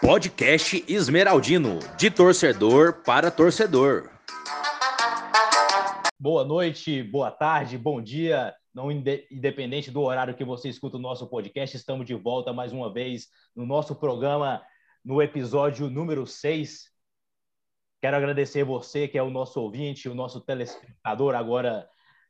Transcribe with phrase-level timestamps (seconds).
[0.00, 4.10] Podcast Esmeraldino, de torcedor para torcedor.
[6.20, 8.54] Boa noite, boa tarde, bom dia.
[8.74, 12.92] Não independente do horário que você escuta o nosso podcast, estamos de volta mais uma
[12.92, 14.62] vez no nosso programa,
[15.04, 16.90] no episódio número 6.
[18.02, 21.34] Quero agradecer você, que é o nosso ouvinte, o nosso telespectador.
[21.34, 21.88] Agora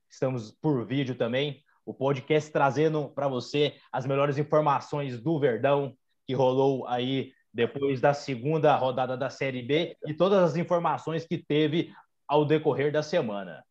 [0.09, 1.64] estamos por vídeo também.
[1.85, 8.13] O podcast trazendo para você as melhores informações do Verdão que rolou aí depois da
[8.13, 11.93] segunda rodada da Série B e todas as informações que teve
[12.27, 13.65] ao decorrer da semana.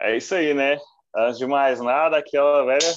[0.00, 0.78] É isso aí, né?
[1.14, 2.94] Antes de mais nada, aquela velha.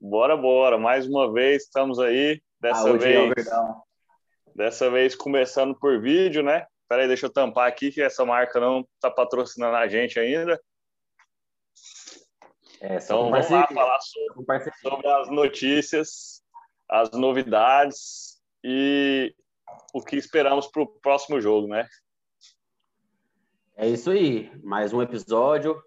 [0.00, 0.78] Bora, bora.
[0.78, 2.40] Mais uma vez, estamos aí.
[2.60, 3.34] Dessa ah, vez.
[4.54, 6.66] Dessa vez começando por vídeo, né?
[6.88, 10.60] Peraí, deixa eu tampar aqui que essa marca não está patrocinando a gente ainda.
[12.84, 16.42] É, então vamos lá falar sobre, sobre as notícias
[16.92, 19.34] as novidades e
[19.94, 21.88] o que esperamos para o próximo jogo, né?
[23.74, 25.82] É isso aí, mais um episódio,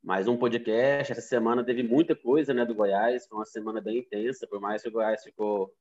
[0.00, 1.10] mais um podcast.
[1.10, 3.26] Essa semana teve muita coisa, né, do Goiás.
[3.26, 5.74] Foi uma semana bem intensa, por mais que o Goiás ficou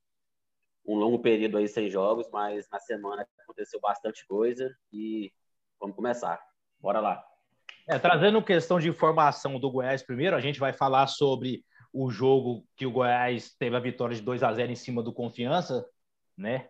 [0.83, 5.31] um longo período aí sem jogos, mas na semana aconteceu bastante coisa e
[5.80, 6.44] vamos começar.
[6.80, 7.28] Bora lá.
[7.89, 12.63] É, trazendo questão de informação do Goiás primeiro, a gente vai falar sobre o jogo
[12.75, 15.83] que o Goiás teve a vitória de 2 a 0 em cima do Confiança,
[16.37, 16.69] né?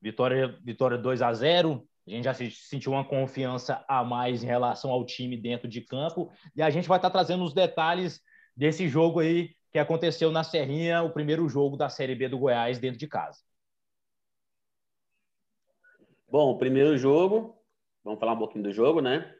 [0.00, 1.84] Vitória, vitória 2 a 0.
[2.06, 6.30] A gente já sentiu uma confiança a mais em relação ao time dentro de campo.
[6.54, 8.20] E a gente vai estar trazendo os detalhes
[8.56, 12.78] desse jogo aí que aconteceu na Serrinha, o primeiro jogo da Série B do Goiás
[12.78, 13.40] dentro de casa.
[16.30, 17.60] Bom, primeiro jogo,
[18.04, 19.34] vamos falar um pouquinho do jogo, né?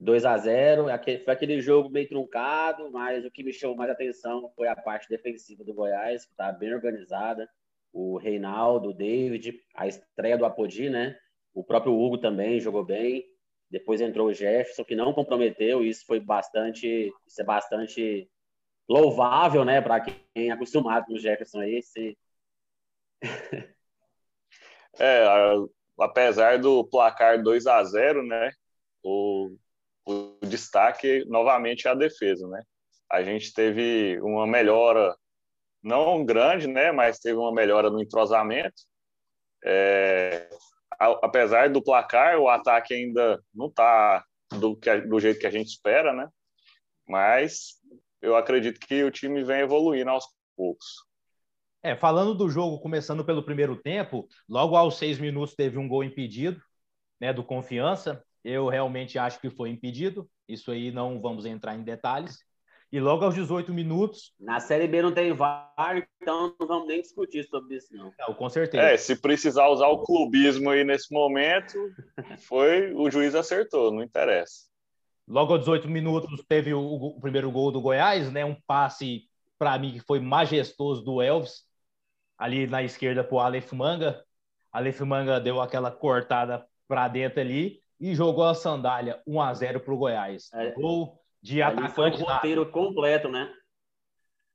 [0.00, 0.86] 2 a 0
[1.24, 5.08] Foi aquele jogo meio truncado, mas o que me chamou mais atenção foi a parte
[5.08, 7.48] defensiva do Goiás, que está bem organizada.
[7.92, 11.16] O Reinaldo, o David, a estreia do Apodi, né?
[11.54, 13.24] O próprio Hugo também jogou bem.
[13.70, 15.84] Depois entrou o Jefferson, que não comprometeu.
[15.84, 18.28] Isso foi bastante, isso é bastante
[18.88, 19.80] louvável, né?
[19.80, 21.82] Para quem é acostumado com o Jefferson aí.
[21.82, 22.18] Se...
[24.98, 25.24] é,
[25.98, 28.50] apesar do placar 2 a 0 né?
[29.02, 29.56] O
[30.44, 32.62] o destaque novamente é a defesa, né?
[33.10, 35.16] A gente teve uma melhora,
[35.82, 36.92] não grande, né?
[36.92, 38.82] Mas teve uma melhora no entrosamento.
[39.64, 40.48] É,
[40.98, 44.78] apesar do placar, o ataque ainda não está do,
[45.08, 46.28] do jeito que a gente espera, né?
[47.08, 47.74] Mas
[48.20, 50.86] eu acredito que o time vem evoluindo aos poucos.
[51.82, 56.02] É, falando do jogo, começando pelo primeiro tempo, logo aos seis minutos teve um gol
[56.02, 56.62] impedido,
[57.20, 58.24] né, do Confiança.
[58.44, 60.28] Eu realmente acho que foi impedido.
[60.46, 62.38] Isso aí não vamos entrar em detalhes.
[62.92, 64.32] E logo aos 18 minutos.
[64.38, 68.12] Na Série B não tem VAR, então não vamos nem discutir sobre isso, não.
[68.16, 68.84] não com certeza.
[68.84, 71.76] É, se precisar usar o clubismo aí nesse momento,
[72.46, 74.68] foi o juiz acertou, não interessa.
[75.26, 78.44] Logo aos 18 minutos teve o, o primeiro gol do Goiás, né?
[78.44, 79.22] Um passe,
[79.58, 81.64] para mim, que foi majestoso do Elvis,
[82.38, 84.22] ali na esquerda para o Aleph Manga.
[84.70, 89.80] Aleph Manga deu aquela cortada para dentro ali e jogou a sandália 1 a 0
[89.80, 90.50] para o Goiás.
[90.52, 91.94] É, Gol de atacante.
[91.94, 93.52] Foi o roteiro completo, né?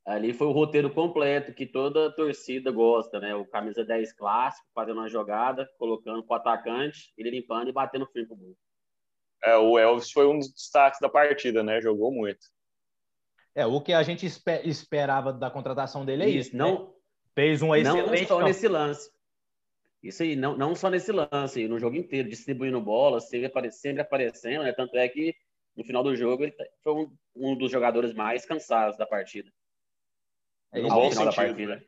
[0.06, 3.36] Ali foi o roteiro completo que toda torcida gosta, né?
[3.36, 8.08] O camisa 10 clássico, fazendo uma jogada, colocando para o atacante, ele limpando e batendo
[8.08, 8.58] firme pro gol.
[9.44, 11.80] É, o Elvis foi um dos destaques da partida, né?
[11.80, 12.40] Jogou muito.
[13.54, 14.26] É, o que a gente
[14.64, 16.94] esperava da contratação dele é isso, isso não né?
[17.36, 18.22] Fez um excelente...
[18.22, 19.10] Não só nesse lance.
[20.02, 24.02] Isso aí, não, não só nesse lance, no jogo inteiro, distribuindo bola, sempre, apare, sempre
[24.02, 24.72] aparecendo, né?
[24.72, 25.36] Tanto é que
[25.76, 29.52] no final do jogo ele foi um, um dos jogadores mais cansados da partida.
[30.74, 31.76] É, ao final sentido, da partida.
[31.76, 31.82] Né?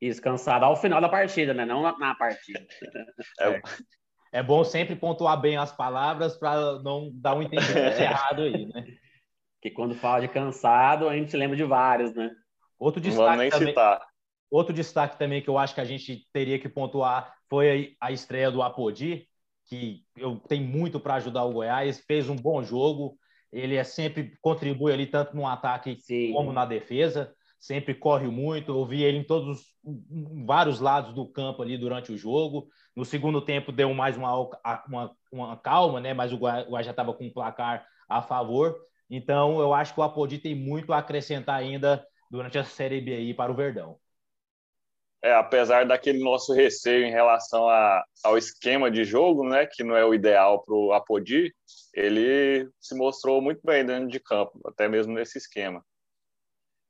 [0.00, 1.64] Isso, cansado ao final da partida, né?
[1.64, 2.64] Não na, na partida.
[3.40, 3.60] É.
[4.32, 8.84] é bom sempre pontuar bem as palavras para não dar um entendimento errado aí, né?
[9.60, 12.30] Que quando fala de cansado, a gente lembra de vários, né?
[12.78, 14.06] Outro destaque não vamos nem também, citar.
[14.50, 18.50] Outro destaque também que eu acho que a gente teria que pontuar foi a estreia
[18.50, 19.28] do Apodi,
[19.66, 23.18] que eu tenho muito para ajudar o Goiás, fez um bom jogo,
[23.52, 26.32] ele é sempre contribui ali tanto no ataque Sim.
[26.32, 31.26] como na defesa, sempre corre muito, eu vi ele em todos em vários lados do
[31.26, 32.68] campo ali durante o jogo.
[32.94, 34.32] No segundo tempo deu mais uma,
[34.88, 36.14] uma, uma calma, né?
[36.14, 38.76] Mas o Goiás já estava com o placar a favor.
[39.10, 43.14] Então eu acho que o Apodi tem muito a acrescentar ainda durante a Série B
[43.14, 43.98] aí para o Verdão
[45.22, 49.96] é, apesar daquele nosso receio em relação a, ao esquema de jogo, né, que não
[49.96, 51.54] é o ideal para o Apodi,
[51.94, 55.84] ele se mostrou muito bem dentro de campo, até mesmo nesse esquema.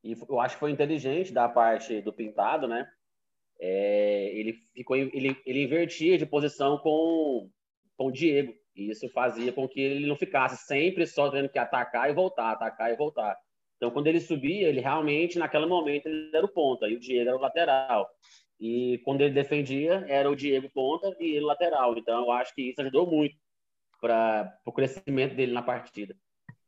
[0.02, 2.86] E eu acho que foi inteligente da parte do Pintado, né?
[3.60, 7.50] É, ele ficou ele, ele invertia de posição com,
[7.96, 8.54] com o Diego.
[8.74, 12.52] E isso fazia com que ele não ficasse sempre só tendo que atacar e voltar,
[12.52, 13.36] atacar e voltar.
[13.80, 17.30] Então, quando ele subia, ele realmente, naquele momento, ele era o ponta e o Diego
[17.30, 18.06] era o lateral.
[18.60, 21.96] E quando ele defendia, era o Diego ponta e ele lateral.
[21.96, 23.34] Então, eu acho que isso ajudou muito
[23.98, 26.14] para o crescimento dele na partida.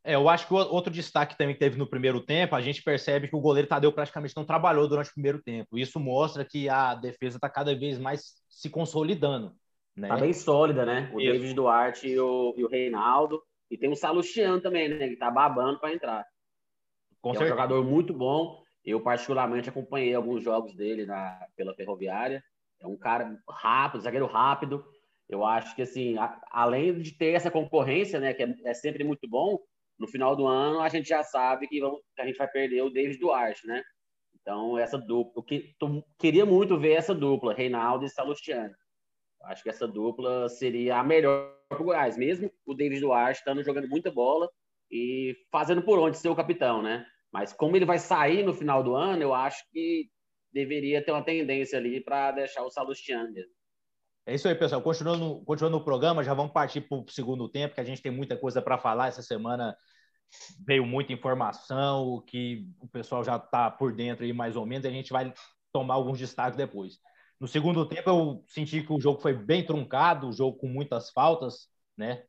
[0.03, 3.27] É, eu acho que outro destaque também que teve no primeiro tempo, a gente percebe
[3.27, 5.77] que o goleiro Tadeu praticamente não trabalhou durante o primeiro tempo.
[5.77, 9.53] Isso mostra que a defesa está cada vez mais se consolidando.
[9.95, 10.07] Né?
[10.07, 11.11] Tá bem sólida, né?
[11.13, 11.31] O Isso.
[11.31, 13.39] David Duarte e o, e o Reinaldo.
[13.69, 15.09] E tem o Salustiano também, né?
[15.09, 16.25] Que tá babando para entrar.
[17.23, 18.61] Com é um jogador muito bom.
[18.83, 22.43] Eu, particularmente, acompanhei alguns jogos dele na, pela Ferroviária.
[22.81, 24.85] É um cara rápido, zagueiro rápido.
[25.29, 28.33] Eu acho que, assim, a, além de ter essa concorrência, né?
[28.33, 29.57] Que é, é sempre muito bom,
[29.97, 32.81] no final do ano a gente já sabe que, vamos, que a gente vai perder
[32.81, 33.81] o David Duarte, né?
[34.35, 35.31] Então, essa dupla.
[35.37, 38.75] Eu que, tô, queria muito ver essa dupla, Reinaldo e Salustiano.
[39.43, 43.63] Acho que essa dupla seria a melhor para o Goiás, mesmo o David Duarte estando
[43.63, 44.49] jogando muita bola
[44.91, 47.05] e fazendo por onde ser o capitão, né?
[47.33, 50.07] Mas como ele vai sair no final do ano, eu acho que
[50.53, 53.33] deveria ter uma tendência ali para deixar o Salustiano.
[54.25, 54.81] É isso aí, pessoal.
[54.81, 58.11] Continuando, continuando o programa, já vamos partir para o segundo tempo, que a gente tem
[58.11, 59.07] muita coisa para falar.
[59.07, 59.75] Essa semana
[60.65, 64.91] veio muita informação, que o pessoal já está por dentro aí mais ou menos, a
[64.91, 65.33] gente vai
[65.71, 66.99] tomar alguns destaques depois.
[67.39, 71.09] No segundo tempo, eu senti que o jogo foi bem truncado, o jogo com muitas
[71.09, 72.23] faltas, né?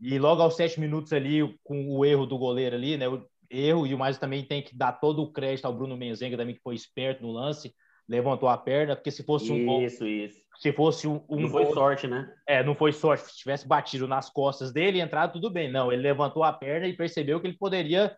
[0.00, 3.06] E logo aos sete minutos ali, com o erro do goleiro ali, né?
[3.50, 6.54] Erro, e o mais também tem que dar todo o crédito ao Bruno Menzenga também,
[6.54, 7.74] que foi esperto no lance,
[8.08, 9.82] levantou a perna, porque se fosse um gol.
[9.82, 10.40] Isso, isso.
[10.58, 11.24] Se fosse um.
[11.28, 12.32] um não foi gol, sorte, né?
[12.46, 13.24] É, não foi sorte.
[13.24, 15.70] Se tivesse batido nas costas dele e entrado, tudo bem.
[15.70, 18.14] Não, ele levantou a perna e percebeu que ele poderia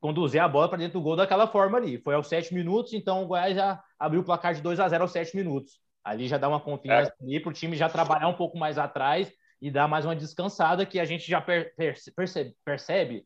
[0.00, 1.98] conduzir a bola para dentro do gol daquela forma ali.
[1.98, 5.02] Foi aos sete minutos, então o Goiás já abriu o placar de 2 a 0
[5.02, 5.80] aos sete minutos.
[6.04, 7.24] Ali já dá uma confiança é.
[7.24, 10.84] ali para o time já trabalhar um pouco mais atrás e dar mais uma descansada
[10.84, 13.24] que a gente já per percebe, percebe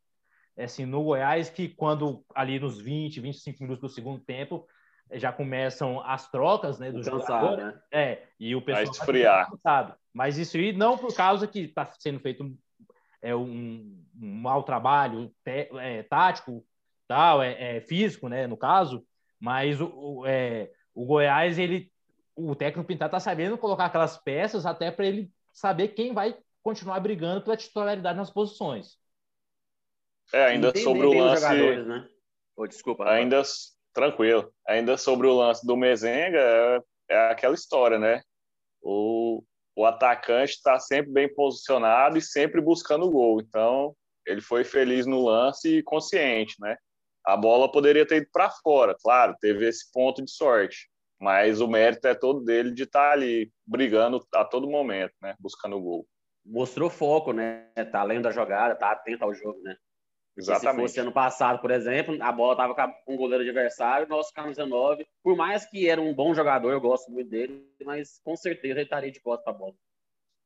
[0.65, 4.67] assim, no Goiás que quando ali nos 20, 25 minutos do segundo tempo
[5.13, 7.81] já começam as trocas, né, do jogador, né?
[7.93, 9.51] É, e o pessoal vai esfriar.
[9.51, 9.95] Cansado.
[10.13, 12.57] Mas isso aí não por causa que está sendo feito
[13.23, 16.65] é um, um mau trabalho é, tático,
[17.07, 19.05] tal, é, é, físico, né, no caso,
[19.39, 21.91] mas o, o, é, o Goiás, ele,
[22.35, 27.01] o técnico Pintar está sabendo colocar aquelas peças até para ele saber quem vai continuar
[27.01, 28.99] brigando pela titularidade nas posições.
[30.33, 31.85] É, ainda sobre o lance.
[31.85, 32.09] Né?
[32.57, 33.09] Oh, desculpa.
[33.09, 33.43] Ainda
[33.93, 34.53] tranquilo.
[34.67, 36.81] Ainda sobre o lance do Mezenga, é,
[37.11, 38.23] é aquela história, né?
[38.83, 39.43] O,
[39.75, 43.41] o atacante está sempre bem posicionado e sempre buscando o gol.
[43.41, 43.95] Então,
[44.27, 46.77] ele foi feliz no lance e consciente, né?
[47.25, 50.89] A bola poderia ter ido para fora, claro, teve esse ponto de sorte,
[51.21, 55.35] mas o mérito é todo dele de estar tá ali brigando a todo momento, né?
[55.41, 56.07] Buscando o gol.
[56.45, 57.69] Mostrou foco, né?
[57.91, 59.77] Tá lendo a jogada, tá atento ao jogo, né?
[60.37, 60.75] Exatamente.
[60.75, 62.75] Se fosse ano passado, por exemplo, a bola estava
[63.05, 66.81] com um goleiro adversário, nosso camisa 9, por mais que era um bom jogador, eu
[66.81, 69.75] gosto muito dele, mas com certeza ele estaria de costas para a bola.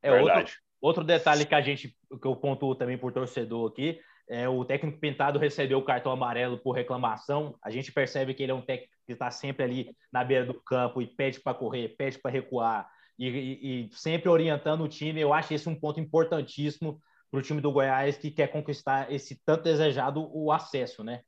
[0.02, 0.38] É Verdade.
[0.40, 4.64] outro, outro detalhe que a gente, que eu pontuo também por torcedor aqui, é o
[4.64, 7.58] técnico Pintado recebeu o cartão amarelo por reclamação.
[7.60, 10.54] A gente percebe que ele é um técnico que está sempre ali na beira do
[10.54, 15.20] campo e pede para correr, pede para recuar e, e, e sempre orientando o time.
[15.20, 19.40] Eu acho esse um ponto importantíssimo para o time do Goiás que quer conquistar esse
[19.44, 21.22] tanto desejado o acesso, né?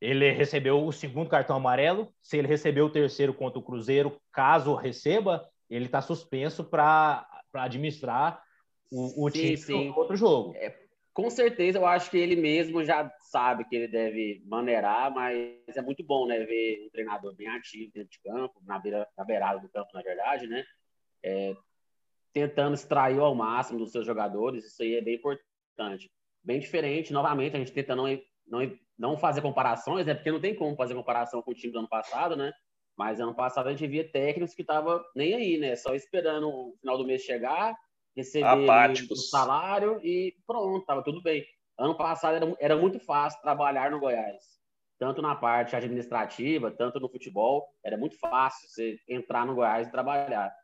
[0.00, 2.12] Ele recebeu o segundo cartão amarelo.
[2.20, 8.42] Se ele recebeu o terceiro contra o Cruzeiro, caso receba, ele está suspenso para administrar
[8.90, 9.88] o, o sim, time sim.
[9.88, 10.54] no outro jogo.
[10.56, 10.76] É,
[11.14, 15.82] com certeza, eu acho que ele mesmo já sabe que ele deve maneirar, mas é
[15.82, 19.60] muito bom, né, ver um treinador bem ativo dentro de campo, na, beira, na beirada
[19.60, 20.64] do campo, na verdade, né?
[21.22, 21.54] É,
[22.32, 26.10] tentando extrair ao máximo dos seus jogadores, isso aí é bem importante.
[26.42, 28.06] Bem diferente, novamente, a gente tenta não,
[28.46, 30.14] não, não fazer comparações, né?
[30.14, 32.52] Porque não tem como fazer comparação com o time do ano passado, né?
[32.96, 35.76] Mas ano passado a gente via técnicos que estavam nem aí, né?
[35.76, 37.74] Só esperando o final do mês chegar,
[38.16, 38.46] receber
[39.10, 41.44] o salário e pronto, tava tudo bem.
[41.78, 44.60] Ano passado era, era muito fácil trabalhar no Goiás.
[44.98, 49.90] Tanto na parte administrativa, tanto no futebol, era muito fácil você entrar no Goiás e
[49.90, 50.54] trabalhar.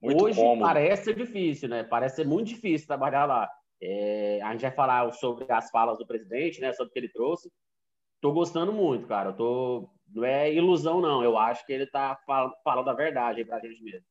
[0.00, 0.66] Muito Hoje cômodo.
[0.66, 1.84] parece ser difícil, né?
[1.84, 3.50] Parece ser muito difícil trabalhar lá.
[3.82, 6.72] É, a gente vai falar sobre as falas do presidente, né?
[6.72, 7.50] Sobre o que ele trouxe.
[8.20, 9.30] Tô gostando muito, cara.
[9.30, 9.90] Eu tô...
[10.12, 11.22] Não é ilusão, não.
[11.22, 12.52] Eu acho que ele tá fal...
[12.64, 14.04] falando a verdade aí pra gente mesmo.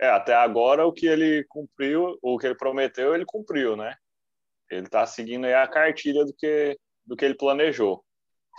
[0.00, 3.94] É, até agora o que ele cumpriu, o que ele prometeu, ele cumpriu, né?
[4.70, 8.02] Ele tá seguindo aí a cartilha do que, do que ele planejou.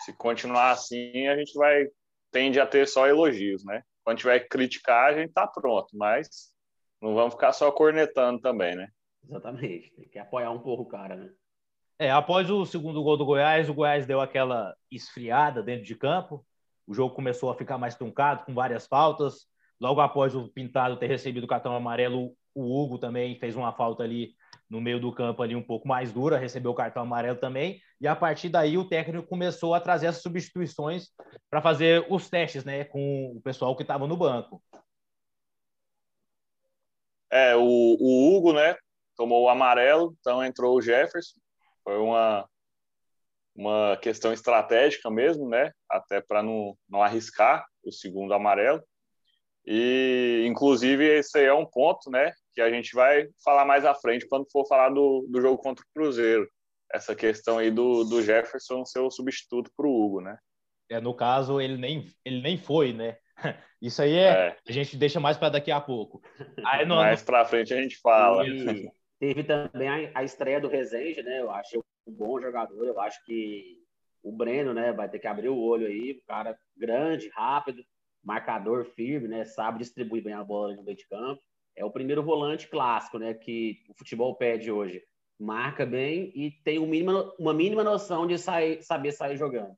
[0.06, 1.88] Se continuar assim, a gente vai
[2.32, 3.84] tende a ter só elogios, né?
[4.04, 6.52] Quando tiver que criticar, a gente tá pronto, mas
[7.02, 8.88] não vamos ficar só cornetando também, né?
[9.24, 11.30] Exatamente, tem que apoiar um pouco o cara, né?
[12.00, 16.44] É, após o segundo gol do Goiás, o Goiás deu aquela esfriada dentro de campo.
[16.88, 19.46] O jogo começou a ficar mais truncado, com várias faltas.
[19.80, 24.04] Logo após o Pintado ter recebido o cartão amarelo, o Hugo também fez uma falta
[24.04, 24.34] ali
[24.72, 28.08] no meio do campo ali um pouco mais dura, recebeu o cartão amarelo também, e
[28.08, 31.10] a partir daí o técnico começou a trazer as substituições
[31.50, 34.64] para fazer os testes, né, com o pessoal que estava no banco.
[37.30, 38.78] É, o, o, Hugo, né,
[39.18, 41.38] tomou o amarelo, então entrou o Jefferson,
[41.84, 42.48] foi uma
[43.54, 48.82] uma questão estratégica mesmo, né, até para não, não arriscar o segundo amarelo.
[49.66, 53.94] E, inclusive, esse aí é um ponto, né, que a gente vai falar mais à
[53.94, 56.50] frente quando for falar do, do jogo contra o Cruzeiro.
[56.94, 60.38] Essa questão aí do, do Jefferson ser o substituto para o Hugo, né?
[60.90, 63.18] É, no caso, ele nem, ele nem foi, né?
[63.82, 64.58] Isso aí é, é.
[64.68, 66.22] a gente deixa mais para daqui a pouco.
[66.66, 68.46] Aí, no, mais para frente a gente fala.
[68.46, 71.40] E teve também a, a, estreia do Rezende, né?
[71.40, 72.86] Eu achei um bom jogador.
[72.86, 73.78] Eu acho que
[74.22, 76.20] o Breno, né, vai ter que abrir o olho aí.
[76.22, 77.82] Um cara grande, rápido,
[78.22, 79.46] marcador firme, né?
[79.46, 81.42] Sabe distribuir bem a bola no meio de campo
[81.82, 85.02] é o primeiro volante clássico, né, que o futebol pede hoje.
[85.40, 89.76] Marca bem e tem um mínimo, uma mínima noção de sair, saber sair jogando.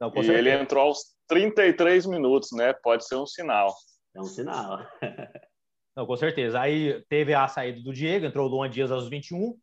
[0.00, 2.72] Não, e ele entrou aos 33 minutos, né?
[2.72, 3.72] Pode ser um sinal.
[4.14, 4.80] É um sinal.
[5.96, 6.60] Não, com certeza.
[6.60, 9.56] Aí teve a saída do Diego, entrou o Luan Dias aos 21.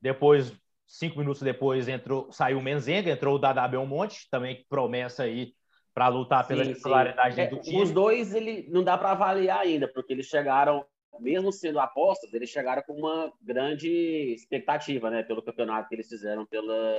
[0.00, 0.52] Depois,
[0.86, 5.54] cinco minutos depois, entrou, saiu o Menzenga, entrou o Dada Belmonte, também promessa aí
[5.94, 7.48] para lutar pela sim, titularidade sim.
[7.48, 7.82] do é, time.
[7.82, 10.84] Os dois ele não dá para avaliar ainda, porque eles chegaram,
[11.20, 13.88] mesmo sendo apostas, eles chegaram com uma grande
[14.34, 16.96] expectativa, né, pelo campeonato que eles fizeram pela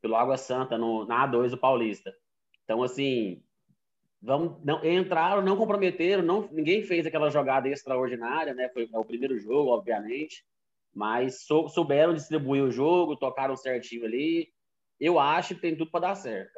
[0.00, 2.12] pelo Água Santa no na A2 do Paulista.
[2.64, 3.42] Então assim,
[4.20, 8.68] vamos não entraram, não comprometeram, não ninguém fez aquela jogada extraordinária, né?
[8.70, 10.44] Foi o primeiro jogo, obviamente,
[10.92, 14.48] mas sou, souberam distribuir o jogo, tocaram certinho ali.
[14.98, 16.52] Eu acho que tem tudo para dar certo.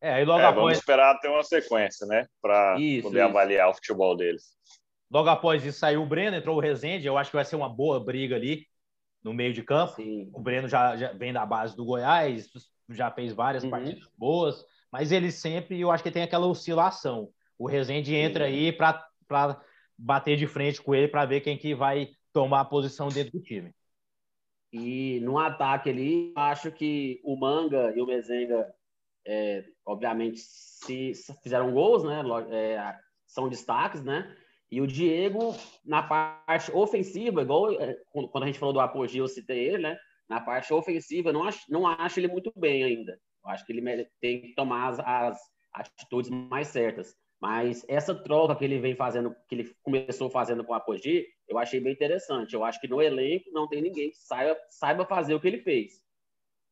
[0.00, 0.56] É, aí logo é, após...
[0.56, 2.26] Vamos esperar ter uma sequência, né?
[2.40, 3.20] Para poder isso.
[3.20, 4.56] avaliar o futebol deles.
[5.10, 7.06] Logo após isso saiu o Breno, entrou o Rezende.
[7.06, 8.66] Eu acho que vai ser uma boa briga ali
[9.22, 9.94] no meio de campo.
[9.94, 10.30] Sim.
[10.32, 12.48] O Breno já, já, vem da base do Goiás,
[12.90, 13.70] já fez várias uhum.
[13.70, 17.28] partidas boas, mas ele sempre, eu acho que tem aquela oscilação.
[17.58, 19.60] O Rezende entra aí para
[19.98, 23.42] bater de frente com ele para ver quem que vai tomar a posição dentro do
[23.42, 23.74] time.
[24.72, 28.72] E no ataque ali, acho que o Manga e o Mezenga
[29.26, 32.22] é, obviamente, se, fizeram gols, né?
[32.50, 34.34] É, são destaques, né?
[34.70, 35.54] E o Diego,
[35.84, 39.96] na parte ofensiva, igual é, quando a gente falou do apogeu, eu citei ele, né?
[40.28, 43.18] Na parte ofensiva, não acho, não acho ele muito bem ainda.
[43.44, 45.38] Eu acho que ele tem que tomar as, as
[45.72, 47.14] atitudes mais certas.
[47.40, 51.58] Mas essa troca que ele vem fazendo, que ele começou fazendo com o Apogee, eu
[51.58, 52.54] achei bem interessante.
[52.54, 55.58] Eu acho que no elenco não tem ninguém que saiba, saiba fazer o que ele
[55.58, 56.05] fez.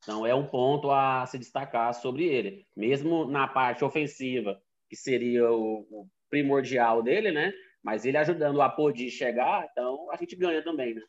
[0.04, 2.66] Então, é um ponto a se destacar sobre ele.
[2.76, 7.52] Mesmo na parte ofensiva, que seria o, o primordial dele, né?
[7.82, 11.02] Mas ele ajudando o Apodi chegar, então a gente ganha também, né?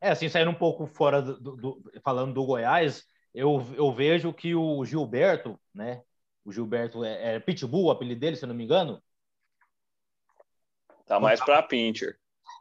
[0.00, 3.04] É, assim, saindo um pouco fora do, do, do, falando do Goiás,
[3.34, 6.02] eu, eu vejo que o Gilberto, né?
[6.44, 9.02] O Gilberto é, é Pitbull, o apelido dele, se eu não me engano.
[11.04, 12.18] Tá mais para Pincher.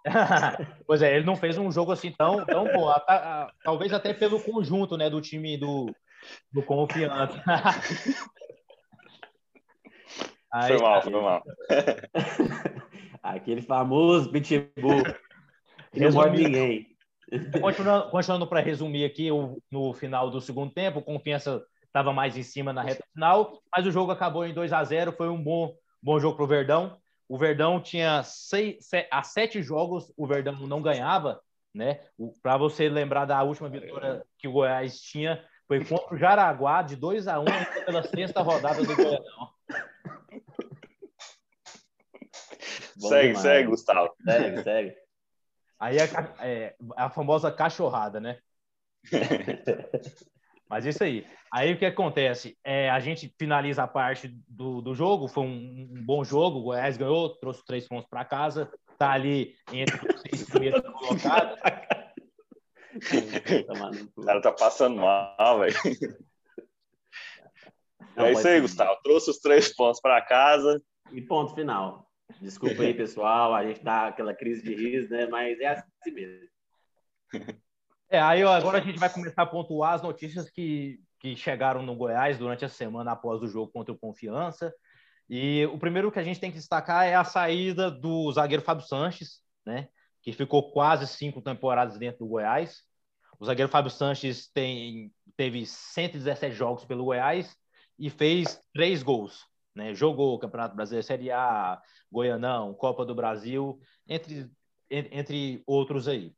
[0.85, 2.89] pois é, ele não fez um jogo assim tão, tão bom.
[2.89, 5.93] A, a, talvez até pelo conjunto né, do time do,
[6.51, 7.41] do Confiança.
[10.51, 11.43] Aí, foi mal, foi mal.
[13.21, 15.03] Aquele famoso pitbull.
[15.93, 16.87] Não morde ninguém.
[17.61, 22.37] Continuando, continuando para resumir aqui, o, no final do segundo tempo, o Confiança estava mais
[22.37, 25.41] em cima na reta final, mas o jogo acabou em 2 a 0 Foi um
[25.41, 26.97] bom, bom jogo para o Verdão.
[27.29, 31.41] O Verdão tinha seis, há sete jogos, o Verdão não ganhava,
[31.73, 31.99] né?
[32.41, 36.95] Para você lembrar da última vitória que o Goiás tinha, foi contra o Jaraguá, de
[36.95, 37.45] 2 a 1 um,
[37.85, 39.51] pela sexta rodada do Goianão.
[42.97, 43.39] segue, demais.
[43.39, 44.15] segue, Gustavo.
[44.23, 44.95] Segue, segue.
[45.79, 46.05] Aí é,
[46.39, 48.39] é a famosa cachorrada, né?
[50.69, 51.25] Mas isso aí.
[51.51, 52.57] Aí o que acontece?
[52.63, 56.63] É, a gente finaliza a parte do, do jogo, foi um, um bom jogo, o
[56.63, 61.59] Goiás ganhou, trouxe três pontos para casa, tá ali entre os seis primeiros colocados.
[64.15, 65.75] o cara tá passando mal, velho.
[68.17, 68.99] É isso aí, Gustavo.
[69.03, 70.81] Trouxe os três pontos para casa.
[71.11, 72.09] E ponto final.
[72.41, 73.53] Desculpa aí, pessoal.
[73.53, 75.27] A gente dá aquela crise de riso, né?
[75.27, 76.47] Mas é assim mesmo.
[78.09, 81.95] É, aí agora a gente vai começar a pontuar as notícias que que chegaram no
[81.95, 84.73] Goiás durante a semana após o jogo contra o Confiança.
[85.29, 88.85] E o primeiro que a gente tem que destacar é a saída do zagueiro Fábio
[88.85, 89.89] Sanches, né?
[90.21, 92.83] Que ficou quase cinco temporadas dentro do Goiás.
[93.39, 97.55] O zagueiro Fábio Sanches tem, teve 117 jogos pelo Goiás
[97.99, 99.45] e fez três gols.
[99.75, 99.93] Né?
[99.93, 101.79] Jogou Campeonato Brasileiro Série A,
[102.11, 104.49] Goianão, Copa do Brasil, entre,
[104.89, 106.33] entre outros aí.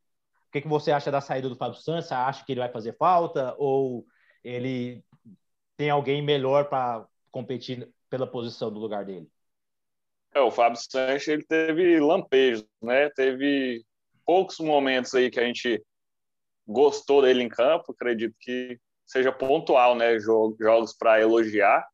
[0.50, 2.10] O que, que você acha da saída do Fábio Santos?
[2.10, 4.04] Acha que ele vai fazer falta ou
[4.42, 5.04] ele
[5.76, 9.30] tem alguém melhor para competir pela posição do lugar dele?
[10.34, 13.08] É, o Fábio Sanches ele teve lampejos, né?
[13.10, 13.84] Teve
[14.26, 15.80] poucos momentos aí que a gente
[16.66, 17.92] gostou dele em campo.
[17.92, 18.76] Acredito que
[19.06, 20.18] seja pontual, né?
[20.18, 21.86] Jogos para elogiar.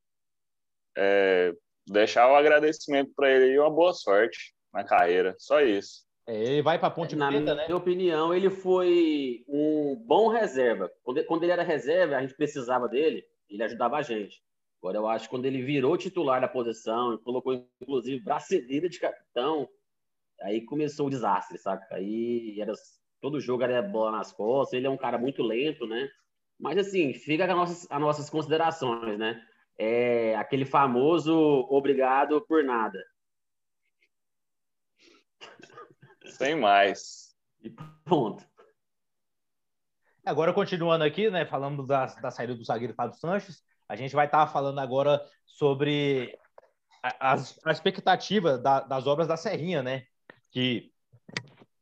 [0.96, 1.52] É,
[1.86, 5.36] deixar o agradecimento para ele e uma boa sorte na carreira.
[5.38, 6.05] Só isso.
[6.26, 7.66] É, ele vai para a Ponte Na Preta, né?
[7.66, 10.90] minha opinião, ele foi um bom reserva.
[11.04, 14.42] Quando, quando ele era reserva, a gente precisava dele, ele ajudava a gente.
[14.82, 19.68] Agora, eu acho que quando ele virou titular da posição, colocou inclusive braçadeira de capitão,
[20.40, 21.94] aí começou o desastre, saca?
[21.94, 22.72] Aí era
[23.20, 26.08] todo jogo era bola nas costas, ele é um cara muito lento, né?
[26.58, 29.40] Mas assim, fica com as nossas, as nossas considerações, né?
[29.78, 31.34] É aquele famoso
[31.70, 32.98] obrigado por nada.
[36.36, 37.34] Sem mais.
[37.62, 37.70] E
[38.04, 38.44] ponto.
[40.24, 44.26] Agora, continuando aqui, né, falando da, da saída do zagueiro Fábio Sanches, a gente vai
[44.26, 46.38] estar falando agora sobre
[47.02, 50.04] a, a, a expectativa da, das obras da Serrinha, né?
[50.50, 50.92] Que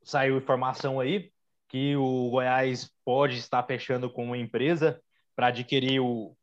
[0.04, 1.32] saiu informação aí
[1.68, 5.02] que o Goiás pode estar fechando com uma empresa
[5.34, 6.36] para adquirir o.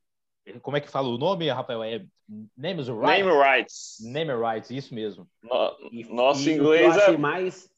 [0.62, 1.84] Como é que fala o nome, Rafael?
[1.84, 2.04] É
[2.58, 3.26] Names Rights?
[3.26, 3.98] Name Rights.
[4.02, 5.30] Name Rights, isso mesmo.
[5.42, 5.78] No,
[6.10, 7.16] nosso e inglês é.
[7.16, 7.72] Mais...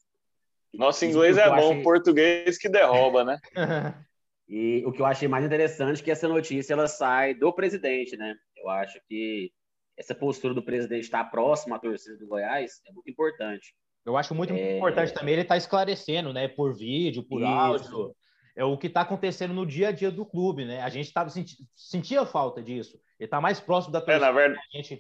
[0.74, 1.84] Nosso inglês é bom, achei...
[1.84, 3.40] português que derroba, né?
[4.48, 8.18] e o que eu achei mais interessante é que essa notícia ela sai do presidente,
[8.18, 8.36] né?
[8.58, 9.52] Eu acho que
[9.98, 13.74] essa postura do presidente estar próximo à torcida do Goiás é muito importante.
[14.06, 14.78] Eu acho muito, muito é...
[14.78, 16.48] importante também ele estar tá esclarecendo, né?
[16.48, 17.50] Por vídeo, por Isso.
[17.50, 18.16] áudio.
[18.56, 20.82] É o que está acontecendo no dia a dia do clube, né?
[20.82, 23.00] A gente tava, senti, sentia falta disso.
[23.20, 24.26] Ele está mais próximo da torcida.
[24.26, 24.56] É, na, ver...
[24.72, 25.00] gente...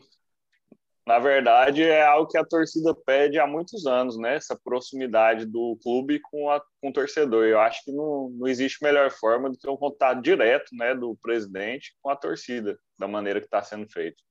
[1.05, 4.35] na verdade, é algo que a torcida pede há muitos anos, né?
[4.35, 7.45] Essa proximidade do clube com, a, com o torcedor.
[7.45, 11.15] Eu acho que não, não existe melhor forma do que um contato direto né, do
[11.21, 14.23] presidente com a torcida, da maneira que está sendo feito.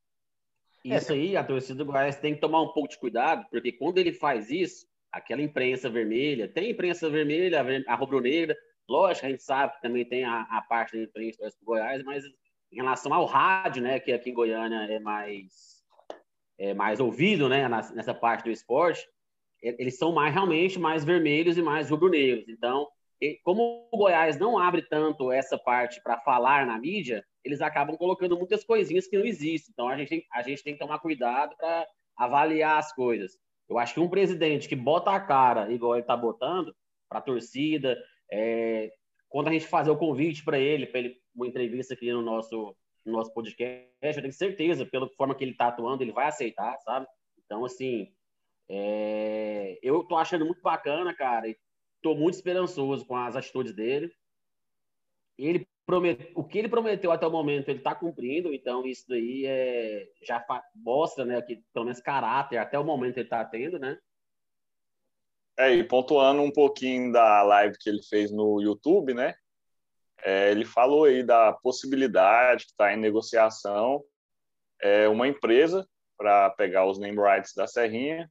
[0.85, 3.99] Isso aí, a torcida do Goiás tem que tomar um pouco de cuidado, porque quando
[3.99, 8.57] ele faz isso, aquela imprensa vermelha, tem imprensa vermelha, a rubro-negra,
[8.89, 12.25] lógico, a gente sabe que também tem a, a parte da imprensa do Goiás, mas
[12.73, 15.82] em relação ao rádio, né, que aqui em Goiânia é mais,
[16.63, 19.05] é mais ouvido, né, nessa parte do esporte,
[19.61, 22.49] eles são mais realmente mais vermelhos e mais rubro-negros.
[22.49, 22.89] Então,
[23.43, 28.37] como o Goiás não abre tanto essa parte para falar na mídia, eles acabam colocando
[28.37, 29.73] muitas coisinhas que não existem.
[29.73, 33.37] Então a gente, a gente tem que tomar cuidado para avaliar as coisas.
[33.69, 36.75] Eu acho que um presidente que bota a cara, igual ele está botando,
[37.09, 37.97] para a torcida,
[38.31, 38.91] é,
[39.29, 42.77] quando a gente fazer o convite para ele, para ele uma entrevista aqui no nosso,
[43.05, 46.79] no nosso podcast, eu tenho certeza, pela forma que ele está atuando, ele vai aceitar,
[46.81, 47.07] sabe?
[47.45, 48.13] Então, assim,
[48.69, 51.57] é, eu tô achando muito bacana, cara, e
[52.01, 54.13] tô muito esperançoso com as atitudes dele.
[55.39, 55.67] Ele
[56.35, 60.43] o que ele prometeu até o momento ele está cumprindo, então isso daí é, já
[60.75, 63.99] mostra, né, que pelo menos caráter até o momento ele está tendo, né?
[65.59, 69.35] É, e pontuando um pouquinho da live que ele fez no YouTube, né?
[70.25, 74.03] É, ele falou aí da possibilidade que está em negociação
[74.81, 78.31] é, uma empresa para pegar os name rights da Serrinha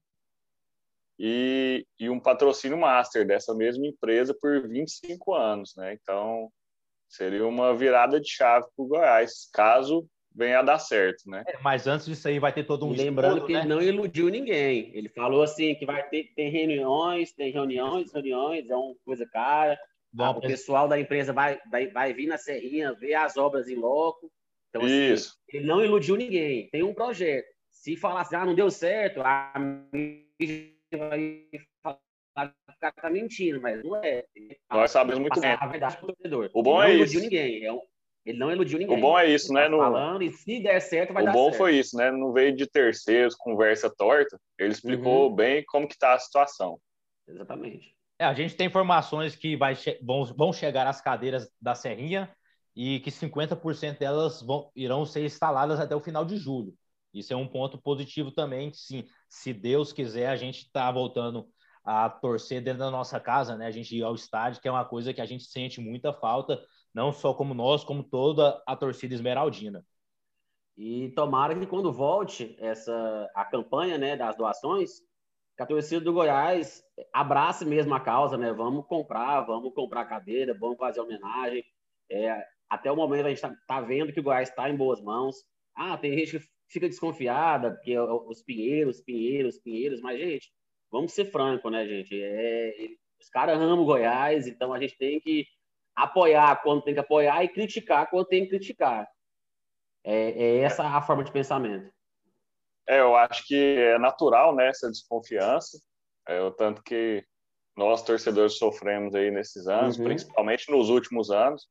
[1.20, 5.94] e, e um patrocínio master dessa mesma empresa por 25 anos, né?
[5.94, 6.50] Então,
[7.12, 11.44] Seria uma virada de chave para o Goiás, caso venha a dar certo, né?
[11.46, 12.92] É, mas antes disso aí vai ter todo um.
[12.92, 13.60] Lembrando estudo, que né?
[13.60, 14.90] ele não iludiu ninguém.
[14.94, 19.78] Ele falou assim que vai ter tem reuniões, tem reuniões, reuniões, é uma coisa cara.
[20.14, 23.70] Bom, ah, o pessoal da empresa vai, vai, vai vir na Serrinha ver as obras
[23.70, 24.32] em loco.
[24.70, 25.38] Então, assim, Isso.
[25.50, 26.70] ele não iludiu ninguém.
[26.70, 27.48] Tem um projeto.
[27.70, 29.54] Se falar assim, ah, não deu certo, a
[29.94, 31.48] mídia vai
[32.34, 34.26] o cara tá mentindo, mas não é.
[34.70, 35.52] Nós sabemos muito bem.
[35.52, 36.50] A verdade pro torcedor.
[36.54, 37.20] O bom ele é não isso.
[37.20, 37.66] ninguém.
[37.66, 37.82] É um...
[38.26, 38.98] Ele não iludiu ninguém.
[38.98, 39.64] O bom é isso, né?
[39.64, 39.78] Tá no...
[39.78, 41.46] Falando, e se der certo, vai o dar certo.
[41.46, 42.12] O bom foi isso, né?
[42.12, 44.40] Não veio de terceiros, conversa torta.
[44.58, 45.36] Ele explicou uhum.
[45.36, 46.80] bem como que tá a situação.
[47.28, 47.96] Exatamente.
[48.22, 52.32] É, a gente tem informações que vai vão, vão chegar às cadeiras da Serrinha
[52.76, 56.72] e que 50% delas vão, irão ser instaladas até o final de julho.
[57.12, 61.48] Isso é um ponto positivo também, sim, se Deus quiser, a gente está voltando
[61.84, 63.66] a torcer dentro da nossa casa, né?
[63.66, 66.64] A gente ir ao estádio, que é uma coisa que a gente sente muita falta
[66.94, 69.84] não só como nós, como toda a torcida esmeraldina.
[70.78, 75.02] E tomara que quando volte essa a campanha, né, das doações,
[75.56, 76.84] que a torcida do Goiás
[77.14, 78.52] abrace mesmo a causa, né?
[78.54, 81.64] Vamos comprar, vamos comprar cadeira, vamos fazer homenagem.
[82.10, 85.02] É, até o momento a gente está tá vendo que o Goiás está em boas
[85.02, 85.36] mãos.
[85.76, 90.52] Ah, tem gente que fica desconfiada, porque os Pinheiros, Pinheiros, Pinheiros, mas, gente,
[90.90, 92.20] vamos ser franco, né, gente?
[92.22, 92.74] É,
[93.20, 95.46] os caras amam o Goiás, então a gente tem que
[95.96, 99.08] apoiar quando tem que apoiar e criticar quando tem que criticar.
[100.04, 101.92] É, é essa a forma de pensamento.
[102.88, 105.80] É, eu acho que é natural, né, essa desconfiança.
[106.28, 107.24] É, o tanto que
[107.76, 110.06] nós, torcedores, sofremos aí nesses anos, uhum.
[110.06, 111.68] principalmente nos últimos anos.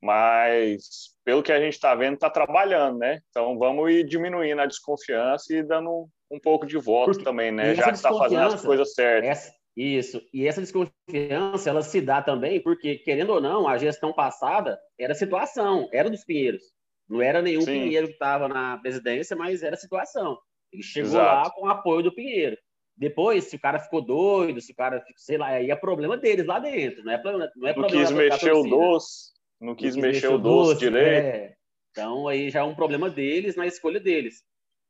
[0.00, 3.20] Mas, pelo que a gente está vendo, está trabalhando, né?
[3.30, 7.74] Então, vamos ir diminuindo a desconfiança e dando um pouco de voto Porque também, né?
[7.74, 9.28] Já que está fazendo as coisas certas.
[9.28, 10.20] Essa, isso.
[10.32, 15.14] E essa desconfiança, ela se dá também porque, querendo ou não, a gestão passada era
[15.14, 16.62] situação, era dos Pinheiros.
[17.08, 17.82] Não era nenhum Sim.
[17.84, 20.38] Pinheiro que estava na presidência, mas era situação.
[20.72, 21.48] Ele chegou Exato.
[21.48, 22.56] lá com o apoio do Pinheiro.
[22.96, 26.46] Depois, se o cara ficou doido, se o cara, sei lá, aí é problema deles
[26.46, 29.94] lá dentro, não é, problema, não é não problema quis mexer o doce, não quis,
[29.94, 31.26] não quis mexer, o doce, doce direito.
[31.26, 31.54] É.
[31.92, 34.42] Então, aí já é um problema deles na escolha deles.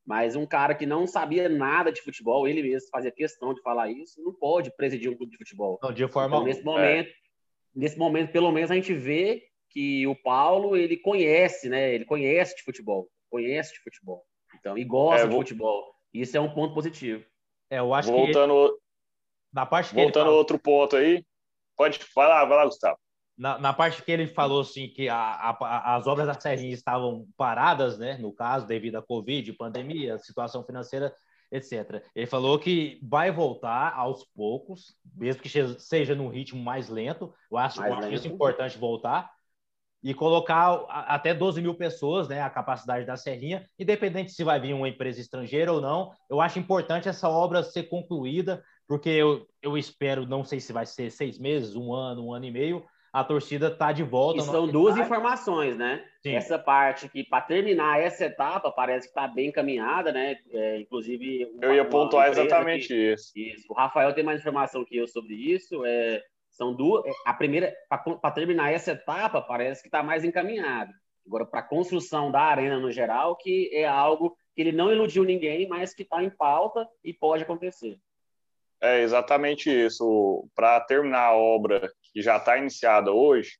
[0.07, 3.91] Mas um cara que não sabia nada de futebol, ele mesmo fazia questão de falar
[3.91, 5.79] isso, não pode presidir um clube de futebol.
[5.83, 7.15] Não, de forma então, nesse momento, é.
[7.75, 9.43] nesse momento, pelo menos a gente vê
[9.79, 11.95] que o Paulo ele conhece, né?
[11.95, 14.25] Ele conhece de futebol, conhece de futebol.
[14.59, 15.45] Então, e gosta é, vou...
[15.45, 15.95] de futebol.
[16.13, 17.25] Isso é um ponto positivo.
[17.71, 18.81] É, eu acho voltando, que
[19.53, 20.37] na parte que voltando fala...
[20.37, 21.25] outro ponto aí,
[21.77, 22.99] pode falar, vai lá, Gustavo.
[23.37, 27.29] Na, na, parte que ele falou assim que a, a, as obras da Serrinha estavam
[27.37, 31.15] paradas, né, no caso devido à Covid, pandemia, situação financeira,
[31.53, 32.03] etc.
[32.17, 37.33] Ele falou que vai voltar aos poucos, mesmo que seja num ritmo mais lento.
[37.49, 39.38] Eu acho, eu acho isso importante voltar
[40.03, 44.73] e colocar até 12 mil pessoas, né, a capacidade da Serrinha, independente se vai vir
[44.73, 46.13] uma empresa estrangeira ou não.
[46.31, 50.87] Eu acho importante essa obra ser concluída, porque eu, eu espero, não sei se vai
[50.87, 54.41] ser seis meses, um ano, um ano e meio, a torcida está de volta.
[54.41, 56.05] E são duas informações, né?
[56.23, 56.35] Sim.
[56.35, 60.37] Essa parte que, para terminar essa etapa, parece que está bem encaminhada, né?
[60.53, 61.51] É, inclusive.
[61.61, 63.33] Eu ia pontuar exatamente que, isso.
[63.35, 63.65] isso.
[63.71, 65.85] O Rafael tem mais informação que eu sobre isso.
[65.85, 66.23] É,
[66.59, 67.07] são duas.
[67.07, 70.93] É, a primeira, para terminar essa etapa, parece que está mais encaminhado.
[71.25, 75.23] Agora, para a construção da arena no geral, que é algo que ele não iludiu
[75.23, 77.99] ninguém, mas que está em pauta e pode acontecer.
[78.81, 80.49] É exatamente isso.
[80.55, 83.53] Para terminar a obra que já está iniciada hoje,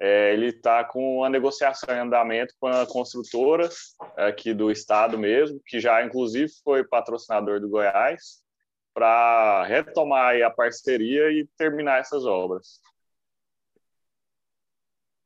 [0.00, 3.68] é, ele está com a negociação em andamento com a construtora
[4.16, 8.40] aqui do estado mesmo, que já inclusive foi patrocinador do Goiás,
[8.98, 12.80] para retomar a parceria e terminar essas obras.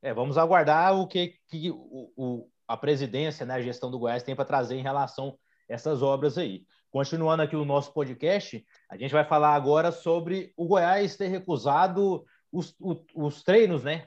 [0.02, 4.22] É, vamos aguardar o que, que o, o, a presidência, né, a gestão do Goiás
[4.22, 5.38] tem para trazer em relação
[5.70, 6.66] a essas obras aí.
[6.90, 12.26] Continuando aqui o nosso podcast, a gente vai falar agora sobre o Goiás ter recusado
[12.52, 14.06] os, os, os treinos né,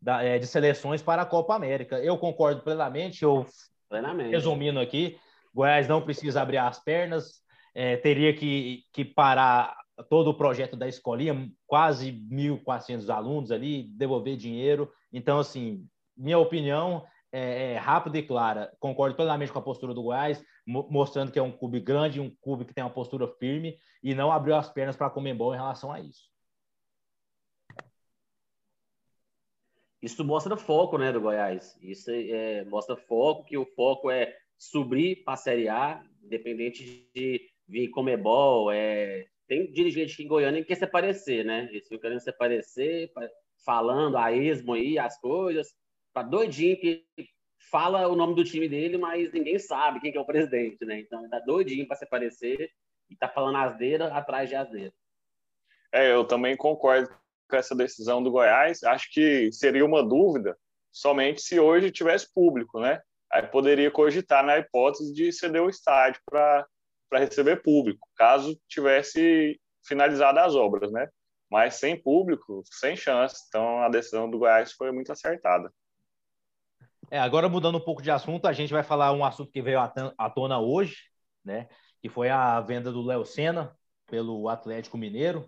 [0.00, 1.98] da, é, de seleções para a Copa América.
[1.98, 3.44] Eu concordo plenamente, eu
[3.88, 4.30] plenamente.
[4.30, 5.18] resumindo aqui,
[5.52, 7.42] Goiás não precisa abrir as pernas,
[7.74, 9.76] é, teria que, que parar
[10.08, 14.90] todo o projeto da escolinha, quase 1.400 alunos ali, devolver dinheiro.
[15.12, 18.74] Então, assim, minha opinião é, é, rápida e clara.
[18.78, 22.64] Concordo plenamente com a postura do Goiás, mostrando que é um clube grande, um clube
[22.64, 25.92] que tem uma postura firme e não abriu as pernas para a Comembol em relação
[25.92, 26.30] a isso.
[30.00, 31.78] Isso mostra foco, né, do Goiás.
[31.80, 37.51] Isso é, mostra foco, que o foco é subir para a Série A, independente de
[37.72, 39.26] vir Comebol, é...
[39.48, 41.66] tem dirigente em Goiânia que quer se aparecer, né?
[41.70, 43.10] Eles ficam querendo se aparecer,
[43.64, 45.74] falando a esmo aí, as coisas,
[46.12, 47.06] tá doidinho que
[47.70, 51.00] fala o nome do time dele, mas ninguém sabe quem que é o presidente, né?
[51.00, 52.70] Então, tá doidinho para se aparecer
[53.08, 54.92] e tá falando asdeira atrás de asdeira.
[55.90, 57.08] É, eu também concordo
[57.48, 58.82] com essa decisão do Goiás.
[58.82, 60.56] Acho que seria uma dúvida
[60.90, 63.00] somente se hoje tivesse público, né?
[63.30, 66.66] Aí poderia cogitar na hipótese de ceder o estádio para
[67.12, 71.10] para receber público, caso tivesse finalizado as obras, né?
[71.50, 73.36] Mas sem público, sem chance.
[73.48, 75.70] Então a decisão do Goiás foi muito acertada.
[77.10, 79.78] É, agora mudando um pouco de assunto, a gente vai falar um assunto que veio
[79.78, 80.96] à tona hoje,
[81.44, 81.68] né?
[82.00, 85.46] Que foi a venda do Léo Senna pelo Atlético Mineiro,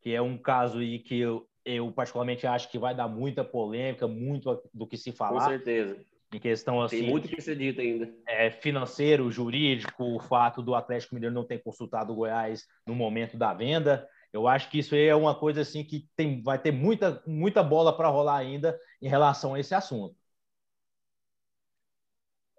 [0.00, 4.08] que é um caso aí que eu, eu particularmente acho que vai dar muita polêmica,
[4.08, 5.44] muito do que se falar.
[5.44, 7.00] Com certeza em questão assim.
[7.00, 8.12] Tem muito que ser dito ainda.
[8.26, 13.36] É, financeiro, jurídico, o fato do Atlético Mineiro não ter consultado o Goiás no momento
[13.36, 14.08] da venda.
[14.32, 17.96] Eu acho que isso é uma coisa assim que tem, vai ter muita, muita bola
[17.96, 20.16] para rolar ainda em relação a esse assunto.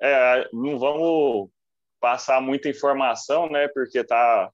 [0.01, 1.49] É, não vamos
[1.99, 3.67] passar muita informação, né?
[3.67, 4.49] Porque tá,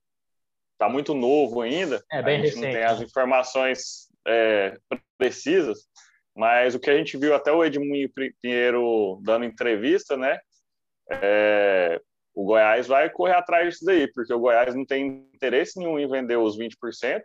[0.76, 2.02] tá muito novo ainda.
[2.10, 2.66] É bem a gente recente.
[2.66, 4.76] não tem as informações é,
[5.16, 5.86] precisas,
[6.34, 10.38] mas o que a gente viu até o Edmundo Pinheiro dando entrevista, né?
[11.10, 12.00] É,
[12.34, 16.08] o Goiás vai correr atrás disso daí, porque o Goiás não tem interesse nenhum em
[16.08, 17.22] vender os 20%,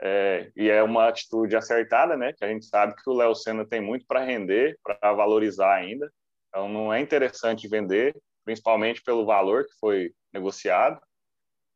[0.00, 2.32] é, e é uma atitude acertada, né?
[2.32, 6.10] Que a gente sabe que o Léo Senna tem muito para render, para valorizar ainda.
[6.48, 11.00] Então não é interessante vender, principalmente pelo valor que foi negociado.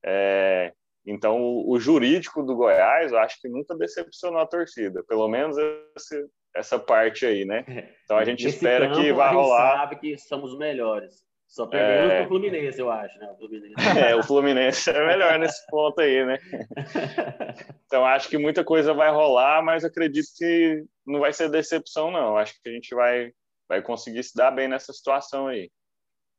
[0.05, 0.73] É,
[1.05, 5.57] então o, o, jurídico do Goiás, eu acho que nunca decepcionou a torcida, pelo menos
[5.97, 7.65] esse, essa parte aí, né?
[8.05, 9.63] Então a gente espera campo, que vá rolar.
[9.63, 11.23] A gente sabe que somos os melhores.
[11.53, 12.23] Só perdemos é...
[12.23, 13.31] o Fluminense, eu acho, né?
[13.31, 13.75] O Fluminense.
[14.11, 16.39] É, o Fluminense é melhor nesse ponto aí, né?
[17.85, 22.39] Então, acho que muita coisa vai rolar, mas acredito que não vai ser decepção, não.
[22.39, 23.33] Acho que a gente vai,
[23.69, 25.71] vai conseguir se dar bem nessa situação aí.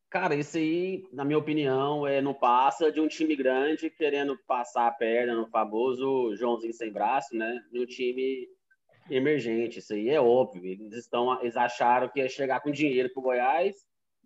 [0.10, 4.88] Cara, isso aí, na minha opinião, é, não passa de um time grande querendo passar
[4.88, 7.60] a perna no famoso Joãozinho sem braço, né?
[7.72, 8.48] No time
[9.10, 9.80] emergente.
[9.80, 10.66] Isso aí é óbvio.
[10.66, 13.76] Eles, estão, eles acharam que ia chegar com dinheiro para o Goiás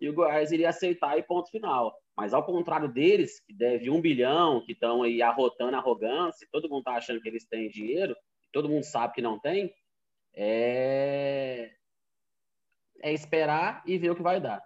[0.00, 1.94] e o Goiás iria aceitar e ponto final.
[2.16, 6.80] Mas ao contrário deles, que deve um bilhão, que estão aí arrotando arrogância, todo mundo
[6.80, 8.16] está achando que eles têm dinheiro,
[8.52, 9.72] todo mundo sabe que não tem,
[10.34, 11.70] é,
[13.02, 14.62] é esperar e ver o que vai dar.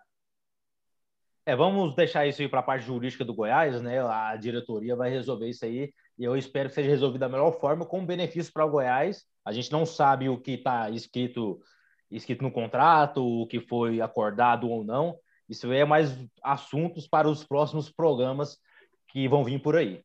[1.45, 4.01] É, vamos deixar isso aí para a parte jurídica do Goiás, né?
[4.01, 5.93] A diretoria vai resolver isso aí
[6.23, 9.25] e eu espero que seja resolvido da melhor forma, com benefício para o Goiás.
[9.45, 11.61] A gente não sabe o que está escrito
[12.09, 15.19] escrito no contrato, o que foi acordado ou não.
[15.49, 18.57] Isso é mais assuntos para os próximos programas
[19.09, 20.01] que vão vir por aí.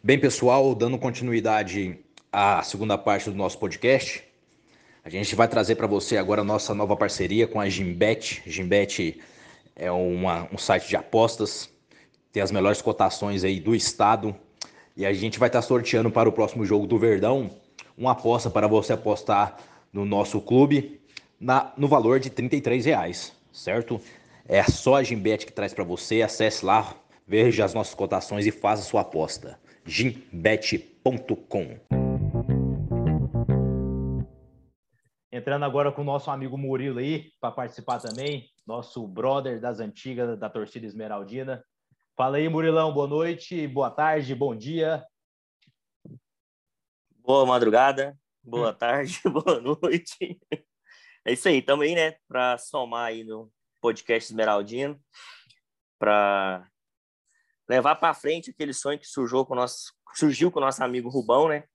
[0.00, 1.98] Bem, pessoal, dando continuidade
[2.30, 4.22] à segunda parte do nosso podcast,
[5.02, 8.40] a gente vai trazer para você agora a nossa nova parceria com a Gimbet.
[8.46, 9.20] Gimbet
[9.76, 11.70] é uma, um site de apostas,
[12.32, 14.34] tem as melhores cotações aí do estado
[14.96, 17.50] e a gente vai estar tá sorteando para o próximo jogo do Verdão
[17.96, 19.58] uma aposta para você apostar
[19.92, 21.00] no nosso clube
[21.40, 24.00] na, no valor de R$ reais, certo?
[24.48, 26.22] É só a Gimbet que traz para você.
[26.22, 26.94] Acesse lá,
[27.26, 29.58] veja as nossas cotações e faça sua aposta.
[29.84, 31.76] gimbet.com
[35.46, 40.36] Entrando agora com o nosso amigo Murilo aí, para participar também, nosso brother das antigas
[40.36, 41.64] da torcida esmeraldina.
[42.16, 45.06] Fala aí, Murilão, boa noite, boa tarde, bom dia.
[47.20, 50.36] Boa madrugada, boa tarde, boa noite.
[51.24, 53.48] É isso aí, também, né, para somar aí no
[53.80, 55.00] podcast Esmeraldino,
[55.96, 56.68] para
[57.68, 61.08] levar para frente aquele sonho que surgiu com o nosso surgiu com o nosso amigo
[61.08, 61.68] Rubão, né?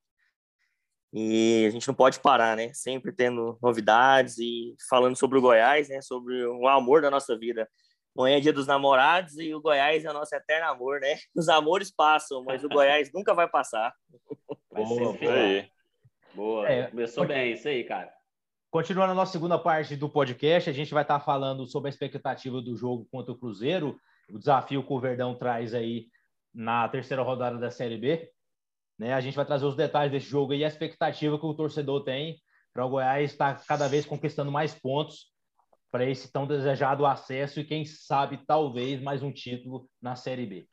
[1.12, 2.72] E a gente não pode parar, né?
[2.72, 6.00] Sempre tendo novidades e falando sobre o Goiás, né?
[6.00, 7.68] Sobre o amor da nossa vida.
[8.16, 11.16] Amanhã é dia dos namorados e o Goiás é o nosso eterno amor, né?
[11.36, 13.94] Os amores passam, mas o Goiás nunca vai passar.
[14.70, 15.68] Vai Boa, aí.
[16.34, 18.12] Boa, é, começou bem, isso aí, cara.
[18.70, 22.60] Continuando a nossa segunda parte do podcast, a gente vai estar falando sobre a expectativa
[22.60, 23.98] do jogo contra o Cruzeiro,
[24.30, 26.06] o desafio que o Verdão traz aí
[26.54, 28.30] na terceira rodada da Série B.
[28.98, 29.12] Né?
[29.12, 32.40] A gente vai trazer os detalhes desse jogo e a expectativa que o torcedor tem
[32.72, 35.32] para o Goiás estar cada vez conquistando mais pontos
[35.90, 40.66] para esse tão desejado acesso e quem sabe talvez mais um título na Série B.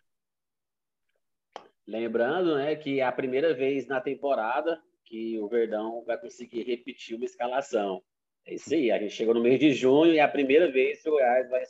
[1.85, 7.15] Lembrando, né, que é a primeira vez na temporada que o Verdão vai conseguir repetir
[7.15, 8.01] uma escalação.
[8.45, 11.01] É isso aí, a gente chegou no mês de junho e é a primeira vez
[11.01, 11.63] que o Goiás vai,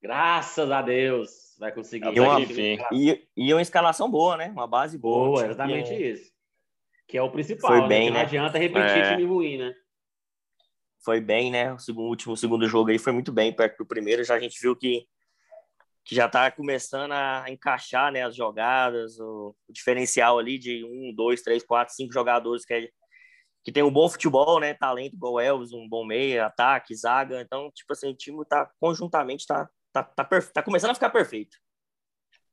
[0.00, 2.14] graças a Deus, vai conseguir.
[2.14, 2.40] E uma,
[2.92, 4.48] e, e uma escalação boa, né?
[4.48, 5.28] Uma base boa.
[5.28, 6.32] Boa, exatamente isso.
[7.06, 7.70] Que é o principal.
[7.70, 7.88] Foi né?
[7.88, 8.18] bem, né?
[8.18, 9.10] Não adianta repetir é...
[9.10, 9.74] time ruim, né?
[11.04, 11.72] foi bem, né?
[11.72, 14.24] O segundo, último segundo jogo aí foi muito bem perto do primeiro.
[14.24, 15.06] Já a gente viu que,
[16.04, 21.14] que já está começando a encaixar né, as jogadas, o, o, diferencial ali de um,
[21.14, 22.88] dois, três, quatro, cinco jogadores que, é,
[23.62, 24.72] que tem um bom futebol, né?
[24.72, 27.40] Talento igual Elvis, um bom meio, ataque, zaga.
[27.42, 29.68] Então, tipo assim, o time tá conjuntamente tá,
[30.02, 31.56] tá, tá, tá começando a ficar perfeito.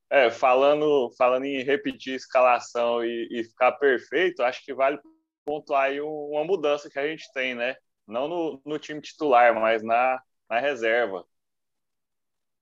[0.10, 4.99] É, falando, falando em repetir escalação e, e ficar perfeito, acho que vale
[5.43, 7.75] pontuar aí uma mudança que a gente tem, né?
[8.12, 11.25] não no, no time titular, mas na, na reserva.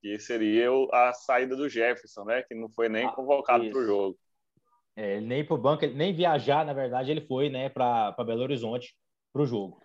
[0.02, 2.42] Que seria a saída do Jefferson, né?
[2.44, 4.18] Que não foi nem ah, convocado para o jogo.
[4.96, 8.96] É, nem para o banco, nem viajar, na verdade, ele foi né, para Belo Horizonte
[9.34, 9.82] para o jogo.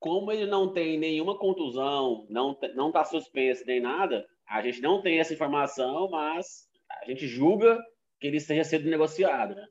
[0.00, 5.00] Como ele não tem nenhuma contusão, não não está suspenso nem nada, a gente não
[5.00, 7.78] tem essa informação, mas a gente julga
[8.18, 9.66] que ele esteja sendo negociado, né?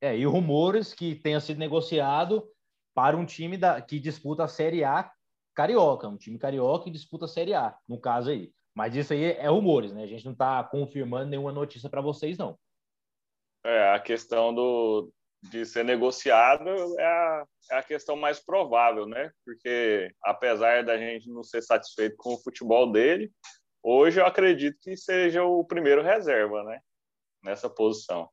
[0.00, 2.48] É, e rumores que tenha sido negociado
[2.94, 5.10] para um time da, que disputa a Série A
[5.54, 8.52] carioca, um time carioca que disputa a Série A, no caso aí.
[8.74, 10.04] Mas isso aí é rumores, né?
[10.04, 12.56] A gente não está confirmando nenhuma notícia para vocês, não.
[13.64, 19.30] É, a questão do, de ser negociado é a, é a questão mais provável, né?
[19.44, 23.30] Porque apesar da gente não ser satisfeito com o futebol dele,
[23.82, 26.80] hoje eu acredito que seja o primeiro reserva, né?
[27.42, 28.28] Nessa posição.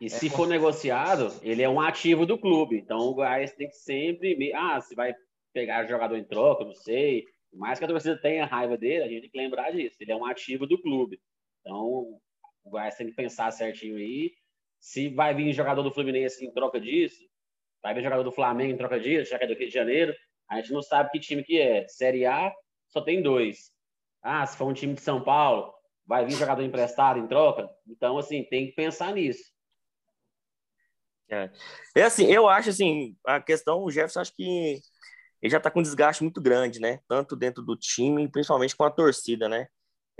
[0.00, 2.78] E se é, for negociado, ele é um ativo do clube.
[2.78, 4.52] Então o Goiás tem que sempre.
[4.54, 5.14] Ah, se vai
[5.52, 7.26] pegar jogador em troca, não sei.
[7.50, 9.96] Por mais que a torcida tenha raiva dele, a gente tem que lembrar disso.
[10.00, 11.20] Ele é um ativo do clube.
[11.60, 12.20] Então o
[12.64, 14.32] Goiás tem que pensar certinho aí.
[14.80, 17.24] Se vai vir jogador do Fluminense em troca disso,
[17.82, 20.14] vai vir jogador do Flamengo em troca disso, já que é do Rio de Janeiro,
[20.48, 21.86] a gente não sabe que time que é.
[21.86, 22.52] Série A
[22.88, 23.70] só tem dois.
[24.22, 25.72] Ah, se for um time de São Paulo,
[26.04, 27.70] vai vir jogador emprestado em troca.
[27.86, 29.44] Então, assim, tem que pensar nisso.
[31.28, 31.48] É.
[31.94, 34.80] é assim, eu acho assim, a questão, o Jefferson, acho que
[35.40, 36.98] ele já está com um desgaste muito grande, né?
[37.06, 39.68] Tanto dentro do time, principalmente com a torcida, né?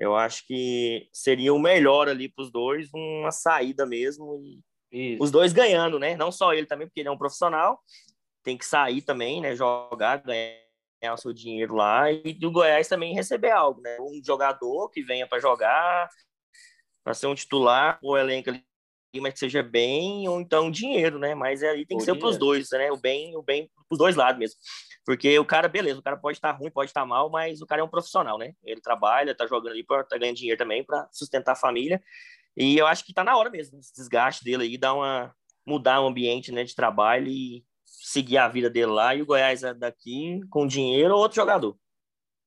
[0.01, 4.41] Eu acho que seria o melhor ali para os dois, uma saída mesmo
[4.91, 5.23] e Isso.
[5.23, 6.17] os dois ganhando, né?
[6.17, 7.79] Não só ele também, porque ele é um profissional,
[8.43, 9.55] tem que sair também, né?
[9.55, 13.99] Jogar, ganhar o seu dinheiro lá e do Goiás também receber algo, né?
[14.01, 16.09] Um jogador que venha para jogar,
[17.05, 18.65] para ser um titular, o elenco ali
[19.21, 21.35] mas que seja bem, ou então dinheiro, né?
[21.35, 22.91] Mas aí tem que o ser para os dois, né?
[22.91, 24.57] O bem, o bem para os dois lados mesmo.
[25.11, 27.81] Porque o cara, beleza, o cara pode estar ruim, pode estar mal, mas o cara
[27.81, 28.55] é um profissional, né?
[28.63, 32.01] Ele trabalha, tá jogando ali, tá ganhando dinheiro também para sustentar a família.
[32.57, 35.35] E eu acho que tá na hora mesmo, esse desgaste dele aí, dar uma
[35.67, 39.65] mudar o ambiente, né, de trabalho e seguir a vida dele lá e o Goiás
[39.65, 41.77] é daqui com dinheiro ou outro jogador.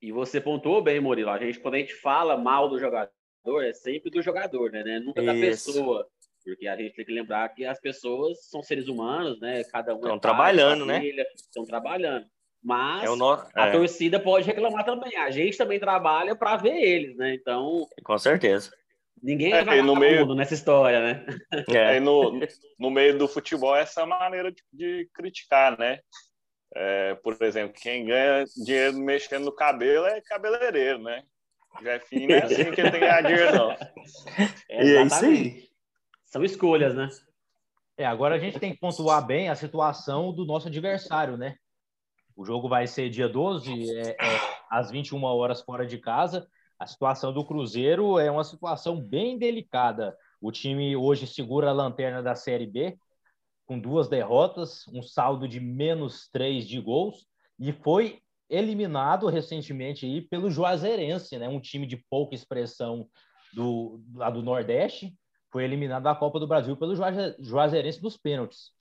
[0.02, 1.32] E você pontuou bem, Murilo.
[1.32, 3.12] A gente quando a gente fala mal do jogador,
[3.62, 4.86] é sempre do jogador, né?
[4.86, 5.00] né?
[5.02, 6.08] Nunca da pessoa.
[6.46, 9.66] Porque a gente tem que lembrar que as pessoas são seres humanos, né?
[9.66, 11.06] Cada um estão é trabalhando, né?
[11.36, 12.26] Estão trabalhando.
[12.64, 13.34] Mas é no...
[13.34, 13.72] a é.
[13.72, 15.18] torcida pode reclamar também.
[15.18, 17.34] A gente também trabalha para ver eles, né?
[17.34, 17.88] Então.
[18.04, 18.72] Com certeza.
[19.22, 21.26] Ninguém é, vai no meio nessa história, né?
[21.70, 22.00] É.
[22.00, 22.40] no,
[22.78, 26.00] no meio do futebol, essa maneira de, de criticar, né?
[26.76, 31.24] É, por exemplo, quem ganha dinheiro mexendo no cabelo é cabeleireiro, né?
[31.82, 33.72] Jefinho não é assim que ele tem que ganhar dinheiro, não.
[33.72, 33.88] É,
[34.98, 35.70] é isso aí.
[36.26, 37.10] São escolhas, né?
[37.98, 41.56] É, agora a gente tem que pontuar bem a situação do nosso adversário, né?
[42.36, 44.16] O jogo vai ser dia 12, é, é,
[44.70, 46.48] às 21 horas fora de casa.
[46.80, 50.18] A situação do Cruzeiro é uma situação bem delicada.
[50.42, 52.98] O time hoje segura a lanterna da Série B,
[53.66, 57.28] com duas derrotas, um saldo de menos três de gols,
[57.60, 58.20] e foi
[58.50, 61.48] eliminado recentemente aí pelo Juazeirense, né?
[61.48, 63.08] um time de pouca expressão
[63.54, 65.16] do, lá do Nordeste,
[65.52, 66.96] foi eliminado da Copa do Brasil pelo
[67.40, 68.72] Juazeirense dos pênaltis.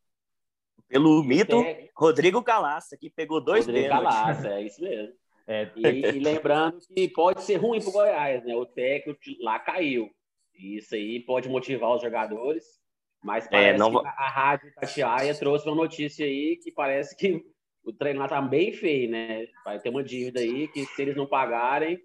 [0.93, 1.89] Pelo mito é...
[1.97, 4.15] Rodrigo Calaça, que pegou dois Rodrigo pênaltis.
[4.15, 5.15] Calaça, é isso mesmo.
[5.47, 8.55] É, e, e, lembrando que pode ser ruim para o Goiás, né?
[8.55, 10.11] O técnico lá caiu.
[10.55, 12.63] E isso aí pode motivar os jogadores.
[13.25, 14.03] Mas é, parece é, não...
[14.03, 17.43] que a Rádio Itatiaia trouxe uma notícia aí que parece que
[17.83, 19.47] o treino lá tá bem feio, né?
[19.65, 21.99] Vai ter uma dívida aí que se eles não pagarem,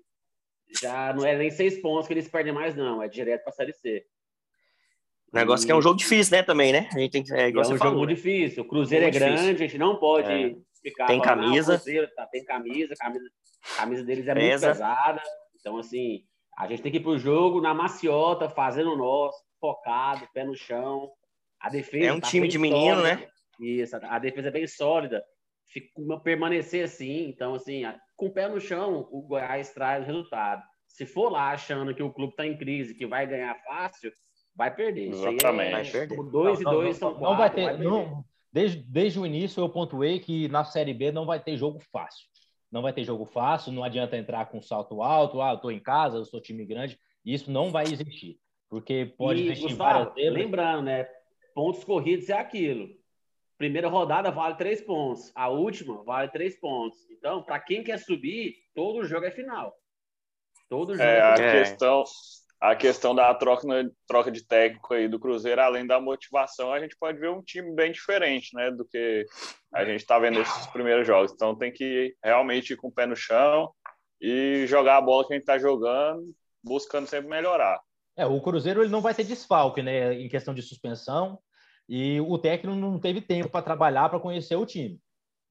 [0.82, 3.04] já não é nem seis pontos que eles perdem mais, não.
[3.04, 4.06] É direto para a Série C.
[5.32, 5.68] O negócio e...
[5.68, 6.90] que é um jogo difícil, né, também, né?
[6.94, 7.34] A gente tem que.
[7.34, 8.14] É, igual é um jogo né?
[8.14, 8.64] difícil.
[8.64, 9.54] O Cruzeiro é, grande, difícil.
[9.54, 10.56] a gente não pode é.
[10.82, 11.08] ficar.
[11.08, 11.76] Tem falando, camisa.
[11.76, 13.26] Cruzeiro, tá, tem camisa, camisa.
[13.74, 14.68] A camisa deles é Pesa.
[14.68, 15.22] muito pesada.
[15.60, 16.24] Então, assim,
[16.58, 20.56] a gente tem que ir pro jogo na maciota, fazendo o nosso, focado, pé no
[20.56, 21.10] chão.
[21.60, 22.06] A defesa.
[22.06, 23.16] É um tá time de menino, sólida.
[23.16, 23.28] né?
[23.60, 25.24] Isso, a defesa é bem sólida.
[25.68, 27.84] Fica, permanecer assim, então, assim,
[28.16, 30.64] com o pé no chão, o Goiás traz o resultado.
[30.88, 34.12] Se for lá achando que o clube está em crise, que vai ganhar fácil,
[34.58, 35.10] vai perder.
[35.10, 35.70] Exatamente.
[35.70, 36.24] É, vai perder.
[36.32, 37.64] Dois não, e dois não, são quatro, não vai ter.
[37.66, 41.56] Vai não, desde, desde o início eu pontuei que na Série B não vai ter
[41.56, 42.28] jogo fácil.
[42.72, 45.80] Não vai ter jogo fácil, não adianta entrar com salto alto, ah, eu tô em
[45.80, 47.00] casa, eu sou time grande.
[47.24, 48.38] Isso não vai existir.
[48.70, 51.08] Porque pode e, existir Gustavo, várias Lembrando, né?
[51.54, 52.90] Pontos corridos é aquilo.
[53.58, 55.32] Primeira rodada vale três pontos.
[55.34, 57.00] A última vale três pontos.
[57.10, 59.74] Então, para quem quer subir, todo jogo é final.
[60.70, 61.50] Todo jogo é, é final.
[61.50, 62.04] A questão,
[62.60, 66.80] a questão da troca, né, troca de técnico aí do Cruzeiro, além da motivação, a
[66.80, 69.26] gente pode ver um time bem diferente, né, do que
[69.74, 71.32] a gente está vendo nesses primeiros jogos.
[71.32, 73.72] Então tem que realmente ir com o pé no chão
[74.20, 76.34] e jogar a bola que a gente está jogando,
[76.64, 77.80] buscando sempre melhorar.
[78.16, 81.40] É, o Cruzeiro ele não vai ter desfalque, né, em questão de suspensão,
[81.88, 85.00] e o técnico não teve tempo para trabalhar para conhecer o time.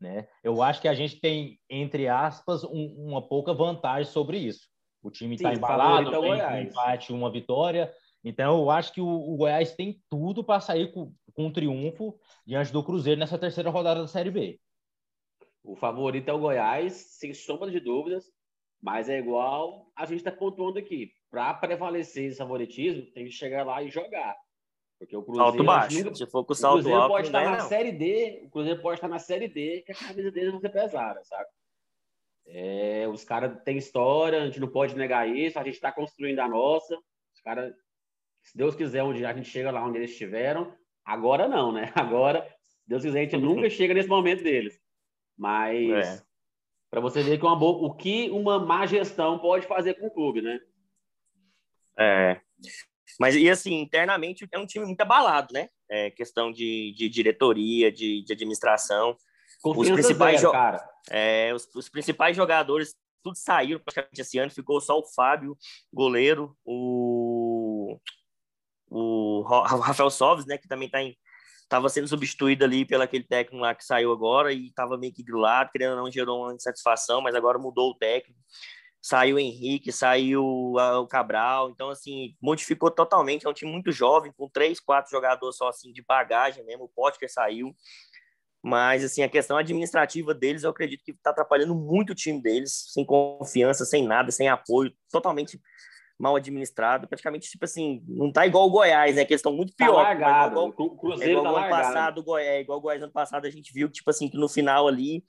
[0.00, 0.28] Né?
[0.42, 4.68] Eu acho que a gente tem, entre aspas, um, uma pouca vantagem sobre isso.
[5.06, 7.94] O time está embalado, tem um empate, uma vitória.
[8.24, 12.18] Então, eu acho que o, o Goiás tem tudo para sair com, com um triunfo
[12.44, 14.60] diante do Cruzeiro nessa terceira rodada da Série B.
[15.62, 18.24] O favorito é o Goiás, sem sombra de dúvidas,
[18.82, 21.12] mas é igual a gente está pontuando aqui.
[21.30, 24.34] Para prevalecer esse favoritismo, tem que chegar lá e jogar.
[24.98, 25.50] Porque o Cruzeiro.
[25.50, 25.98] Salto baixo.
[25.98, 26.14] Nunca...
[26.16, 27.68] Se for com o salto o Cruzeiro alto, pode estar na não.
[27.68, 28.42] Série D.
[28.44, 31.48] O Cruzeiro pode estar na Série D, que a camisa deles vai ser pesada, sabe?
[32.48, 36.38] É, os caras têm história, a gente não pode negar isso, a gente está construindo
[36.38, 36.96] a nossa.
[37.34, 37.74] Os caras,
[38.42, 40.72] se Deus quiser, onde a gente chega lá onde eles estiveram,
[41.04, 41.92] agora não, né?
[41.96, 44.78] Agora, se Deus quiser, a gente nunca chega nesse momento deles.
[45.36, 46.22] Mas é.
[46.90, 50.10] para você ver que uma boa, o que uma má gestão pode fazer com o
[50.10, 50.60] clube, né?
[51.98, 52.40] É.
[53.18, 55.68] Mas, e assim, internamente é um time muito abalado, né?
[55.88, 59.16] É questão de, de diretoria, de, de administração.
[59.74, 60.88] Confiança os principais zero, cara.
[61.10, 65.56] É, os, os, principais jogadores tudo saíram praticamente esse ano, ficou só o Fábio,
[65.92, 67.98] goleiro, o,
[68.88, 71.16] o Rafael Soves, né, que também tá em,
[71.66, 75.24] estava sendo substituído ali pelo aquele técnico lá que saiu agora e estava meio que
[75.24, 78.40] grilado, querendo ou não, gerou uma insatisfação, mas agora mudou o técnico.
[79.02, 84.32] Saiu o Henrique, saiu o Cabral, então assim, modificou totalmente, é um time muito jovem,
[84.36, 87.74] com três, quatro jogadores só assim de bagagem mesmo, o Potker saiu,
[88.66, 92.86] mas assim, a questão administrativa deles, eu acredito que está atrapalhando muito o time deles,
[92.88, 95.60] sem confiança, sem nada, sem apoio, totalmente
[96.18, 99.72] mal administrado, praticamente, tipo assim, não tá igual o Goiás, né, que eles estão muito
[99.76, 99.94] pior.
[99.94, 103.12] Tá largado, igual, o Cruzeiro é igual tá ano passado, é, igual o Goiás ano
[103.12, 105.22] passado, a gente viu que, tipo assim, que no final ali,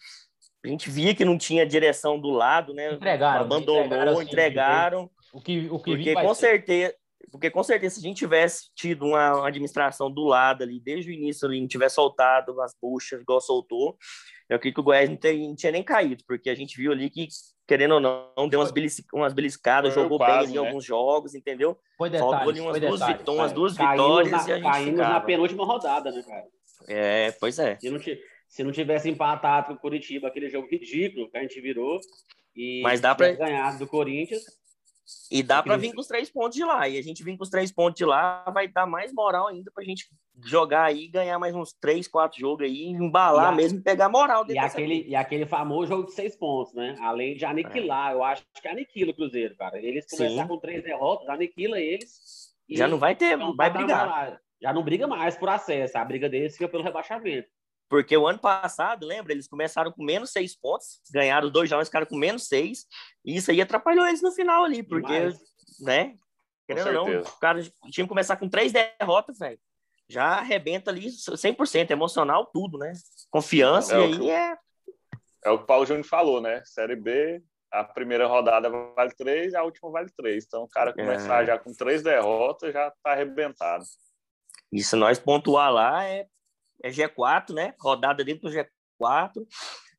[0.65, 2.91] a gente via que não tinha direção do lado, né?
[2.91, 4.13] Entregaram, abandonou, entregaram.
[4.13, 6.95] Assim, entregaram o que, o que porque com certeza,
[7.31, 11.13] porque com certeza se a gente tivesse tido uma administração do lado ali desde o
[11.13, 13.97] início ali, não tivesse soltado as buchas igual soltou,
[14.49, 15.17] eu acredito que o Goiás não,
[15.47, 17.27] não tinha nem caído, porque a gente viu ali que
[17.67, 20.67] querendo ou não, deu umas, belisc, umas beliscadas, foi jogou quase, bem ali né?
[20.67, 21.77] alguns jogos, entendeu?
[21.97, 24.91] Foi detalhe, Faltou ali umas duas, detalhe, umas duas vitórias na, e a gente caímos
[24.91, 25.13] ficava.
[25.13, 26.47] na penúltima rodada, né, cara?
[26.87, 27.77] É, pois é.
[27.77, 27.99] Se não,
[28.47, 31.99] se não tivesse empatado com o Curitiba, aquele jogo ridículo que a gente virou,
[32.55, 33.33] e Mas dá pra...
[33.33, 34.43] ganhar do Corinthians.
[35.31, 36.87] E dá para vir com os três pontos de lá.
[36.87, 39.71] E a gente vir com os três pontos de lá vai dar mais moral ainda
[39.73, 40.05] pra gente
[40.45, 44.09] jogar aí, ganhar mais uns três, quatro jogos aí, embalar E a- mesmo e pegar
[44.09, 46.95] moral E aquele, e aquele famoso jogo de seis pontos, né?
[47.01, 49.77] Além de aniquilar, eu acho que aniquila o Cruzeiro, cara.
[49.79, 50.47] Eles começar Sim.
[50.47, 52.53] com três derrotas, aniquila eles.
[52.69, 54.07] e Já não vai ter, vão vai patamar brigar.
[54.07, 54.39] lá.
[54.61, 57.47] Já não briga mais por acesso, a briga deles fica pelo rebaixamento.
[57.89, 62.05] Porque o ano passado, lembra, eles começaram com menos seis pontos, ganharam dois jogos, ficaram
[62.05, 62.85] com menos seis,
[63.23, 65.39] e isso aí atrapalhou eles no final ali, porque, Demais.
[65.79, 66.15] né?
[66.67, 69.57] Querendo ou não, o cara tinha que começar com três derrotas, velho.
[70.09, 72.91] Já arrebenta ali 100%, emocional, tudo, né?
[73.29, 74.57] Confiança, É, e o aí é.
[75.45, 76.61] É o que o Paulo Júnior falou, né?
[76.65, 80.45] Série B, a primeira rodada vale três, a última vale três.
[80.45, 81.45] Então, o cara começar É.
[81.45, 83.85] já com três derrotas já tá arrebentado.
[84.71, 86.27] E se nós pontuar lá, é,
[86.83, 87.73] é G4, né?
[87.79, 89.45] Rodada dentro do G4,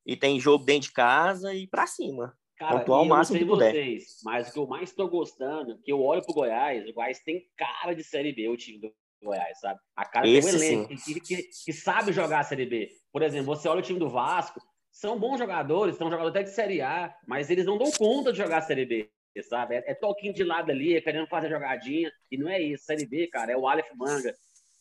[0.06, 2.34] e tem jogo dentro de casa e pra cima.
[2.56, 3.72] Cara, Pontuar o máximo que puder.
[3.72, 7.20] vocês, mas o que eu mais estou gostando, que eu olho pro Goiás, o Goiás
[7.20, 9.78] tem cara de Série B, o time do Goiás, sabe?
[9.94, 12.88] A cara Esse tem um elenco que, que, que sabe jogar a Série B.
[13.12, 14.60] Por exemplo, você olha o time do Vasco,
[14.90, 18.38] são bons jogadores, são jogadores até de Série A, mas eles não dão conta de
[18.38, 19.08] jogar a Série B,
[19.42, 19.76] sabe?
[19.76, 22.84] É, é toquinho de lado ali, é querendo fazer jogadinha, e não é isso.
[22.84, 24.34] Série B, cara, é o Aleph Manga,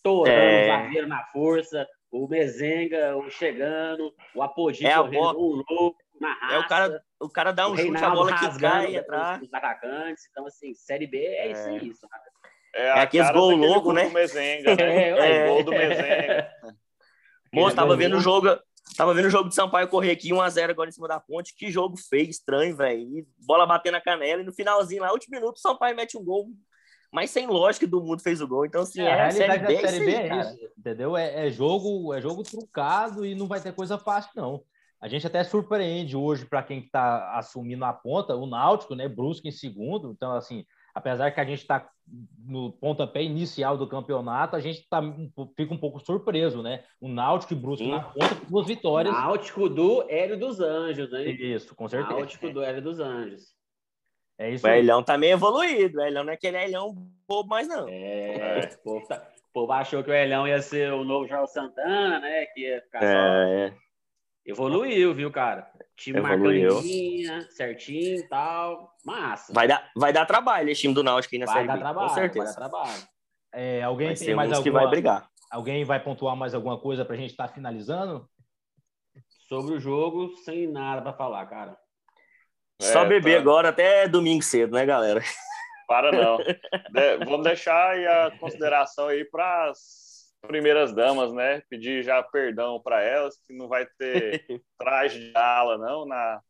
[0.03, 0.63] torando É.
[0.63, 5.63] o zagueiro na força, o Mezenga, o chegando, o Apodi É correndo bola.
[5.69, 6.55] louco, na raça.
[6.55, 9.41] É o cara, o cara dá um chute, a bola que cai os- atrás.
[9.41, 10.23] os atacantes.
[10.31, 11.93] Então, assim, Série B é, isso aí.
[11.95, 12.13] sabe?
[12.75, 14.05] É, a aqueles gol louco, gol né?
[14.05, 14.75] do Mezenga, né?
[15.19, 16.49] É, É, gol do Mezenga.
[17.53, 18.47] Moço, tava Aquele vendo o jogo.
[18.95, 21.53] Tava vendo o jogo de Sampaio correr aqui, 1x0 agora em cima da ponte.
[21.55, 23.25] Que jogo feio, estranho, velho.
[23.45, 26.47] Bola batendo na canela e no finalzinho, lá, último minuto, o Sampaio mete um gol.
[27.11, 28.65] Mas sem lógica do mundo fez o gol.
[28.65, 30.41] Então, assim, É, é, a realidade série B, da Série B aí, é cara.
[30.41, 31.17] isso, entendeu?
[31.17, 34.63] É, é jogo, é jogo truncado e não vai ter coisa fácil, não.
[34.99, 39.07] A gente até surpreende hoje para quem está assumindo a ponta, o Náutico, né?
[39.07, 40.11] Brusque em segundo.
[40.11, 41.87] Então, assim, apesar que a gente está
[42.43, 45.01] no pontapé inicial do campeonato, a gente tá,
[45.55, 46.83] fica um pouco surpreso, né?
[46.99, 47.91] O Náutico e Brusque Sim.
[47.91, 49.13] na ponta, com duas vitórias.
[49.13, 51.37] Náutico do Hélio dos Anjos, hein?
[51.39, 52.17] Isso, com certeza.
[52.17, 53.56] Náutico do Hélio dos Anjos.
[54.37, 54.69] É isso O.
[54.69, 55.97] Elhão tá meio evoluído.
[55.99, 56.93] O Elhão não é aquele Elhão
[57.27, 57.87] bobo mais, não.
[57.89, 61.47] É, o, povo tá- o povo achou que o Helhão ia ser o novo João
[61.47, 62.45] Santana, né?
[62.47, 63.05] Que ia ficar só...
[63.07, 63.73] É,
[64.45, 65.69] Evoluiu, viu, cara?
[65.97, 66.81] Time Evoluiu.
[67.49, 68.93] certinho e tal.
[69.03, 69.51] Massa.
[69.53, 71.79] vai, dar, vai dar trabalho esse time do Náutico aí na Vai Série dar B.
[71.79, 72.45] trabalho, com vai certeza.
[72.45, 73.03] dar trabalho.
[73.53, 74.81] É, alguém Vai tem mais uns que alguma...
[74.83, 75.27] vai brigar.
[75.51, 78.29] Alguém vai pontuar mais alguma coisa para a gente estar finalizando?
[79.49, 81.77] Sobre o jogo, sem nada pra falar, cara.
[82.81, 83.39] Só É, beber tá.
[83.41, 85.21] agora até domingo cedo, né, galera?
[85.87, 86.37] Para não.
[86.91, 91.61] De, vamos deixar a consideração aí para as primeiras damas, né?
[91.69, 94.43] Pedir já perdão para elas, que não vai ter
[94.77, 96.41] traje de ala, não, na.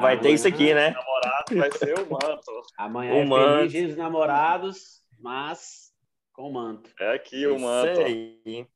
[0.00, 0.90] Vai ter isso aqui, né?
[0.90, 2.62] Namorado vai ser o manto.
[2.78, 3.70] Amanhã o é manto.
[3.70, 5.92] feliz dos namorados, mas
[6.32, 6.90] com manto.
[7.00, 8.00] É aqui o manto.
[8.00, 8.66] Aí.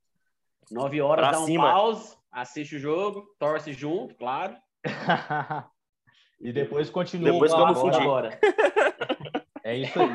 [0.70, 1.72] Nove horas, pra dá um cima.
[1.72, 4.56] pause, assiste o jogo, torce junto, claro.
[6.40, 7.32] e depois continua.
[7.32, 8.02] Depois vamos fugir.
[8.02, 8.38] Agora.
[9.64, 10.08] É isso aí.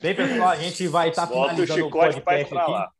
[0.00, 2.70] Bem, pessoal, a gente vai estar tá finalizando o, o podcast aqui.
[2.72, 2.90] Lá.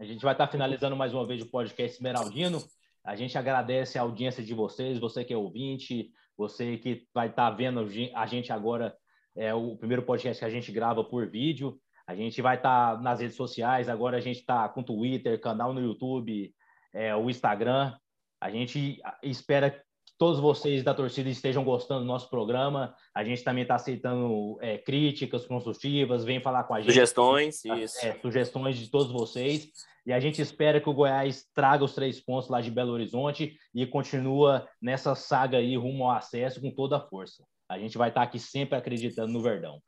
[0.00, 2.58] A gente vai estar tá finalizando mais uma vez o podcast Esmeraldino.
[3.04, 7.50] A gente agradece a audiência de vocês, você que é ouvinte, você que vai estar
[7.50, 8.96] tá vendo a gente agora,
[9.36, 11.78] é o primeiro podcast que a gente grava por vídeo.
[12.06, 15.74] A gente vai estar tá nas redes sociais, agora a gente está com Twitter, canal
[15.74, 16.54] no YouTube,
[16.94, 17.94] é, o Instagram.
[18.40, 19.83] A gente espera
[20.18, 22.94] todos vocês da torcida estejam gostando do nosso programa.
[23.14, 26.90] A gente também está aceitando é, críticas construtivas, vem falar com a gente.
[26.90, 28.04] Sugestões, isso.
[28.04, 29.70] É, sugestões de todos vocês.
[30.06, 33.56] E a gente espera que o Goiás traga os três pontos lá de Belo Horizonte
[33.74, 37.42] e continua nessa saga aí rumo ao acesso com toda a força.
[37.68, 39.80] A gente vai estar tá aqui sempre acreditando no Verdão.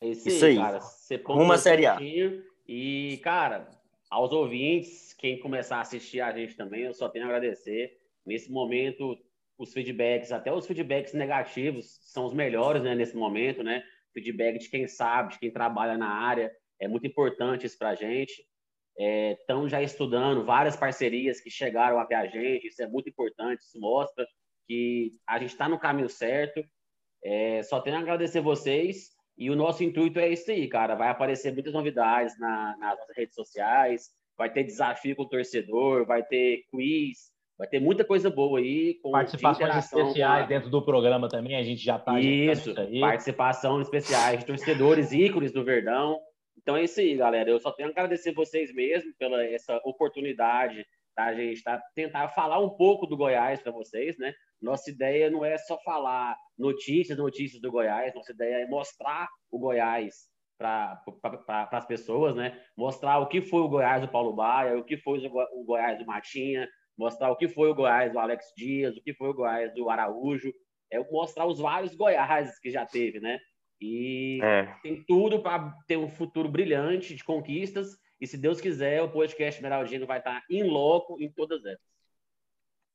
[0.00, 0.78] Esse, Isso aí, cara.
[0.78, 1.98] À Série A.
[2.66, 3.68] E, cara,
[4.10, 8.50] aos ouvintes, quem começar a assistir a gente também, eu só tenho a agradecer Nesse
[8.50, 9.18] momento,
[9.58, 13.84] os feedbacks, até os feedbacks negativos, são os melhores né, nesse momento, né?
[14.12, 17.94] Feedback de quem sabe, de quem trabalha na área, é muito importante isso para a
[17.94, 18.44] gente.
[18.96, 23.60] Estão é, já estudando várias parcerias que chegaram até a gente, isso é muito importante,
[23.60, 24.26] isso mostra
[24.66, 26.64] que a gente está no caminho certo.
[27.24, 30.94] É, só tenho a agradecer vocês e o nosso intuito é isso aí, cara.
[30.94, 36.06] Vai aparecer muitas novidades na, nas nossas redes sociais, vai ter desafio com o torcedor,
[36.06, 38.94] vai ter quiz, Vai ter muita coisa boa aí.
[39.02, 42.18] Com Participações especiais dentro do programa também, a gente já está.
[42.20, 46.18] Isso, participação especiais de torcedores ícones do Verdão.
[46.60, 47.48] Então é isso aí, galera.
[47.50, 50.84] Eu só tenho a agradecer vocês mesmo pela essa oportunidade
[51.16, 54.34] da gente tá, tentar falar um pouco do Goiás para vocês, né?
[54.60, 59.58] Nossa ideia não é só falar notícias, notícias do Goiás, nossa ideia é mostrar o
[59.58, 60.28] Goiás
[60.58, 62.60] para pra, as pessoas, né?
[62.76, 66.06] Mostrar o que foi o Goiás do Paulo Baia, o que foi o Goiás do
[66.06, 69.74] Matinha, mostrar o que foi o Goiás do Alex Dias, o que foi o Goiás
[69.74, 70.52] do Araújo,
[70.90, 73.38] é mostrar os vários Goiás que já teve, né?
[73.80, 74.74] E é.
[74.82, 77.96] tem tudo para ter um futuro brilhante de conquistas.
[78.20, 81.80] E se Deus quiser, o podcast Esmeraldino vai estar em loco em todas elas.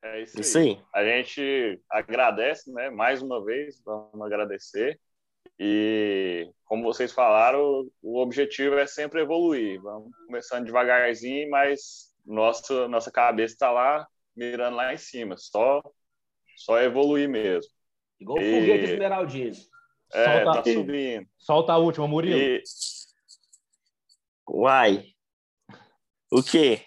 [0.02, 0.82] É isso, isso aí.
[0.94, 2.90] A gente agradece, né?
[2.90, 5.00] Mais uma vez, vamos agradecer.
[5.60, 9.82] E como vocês falaram, o objetivo é sempre evoluir.
[9.82, 15.36] Vamos começando devagarzinho, mas nossa, nossa cabeça está lá, mirando lá em cima.
[15.38, 15.82] Só,
[16.56, 17.70] só evoluir mesmo.
[18.20, 19.56] Igual o foguete esmeraldino.
[20.14, 21.28] É, solta, tá subindo.
[21.38, 22.40] Solta a última, Murilo.
[22.40, 22.64] E...
[24.48, 25.06] Uai.
[26.32, 26.84] O quê?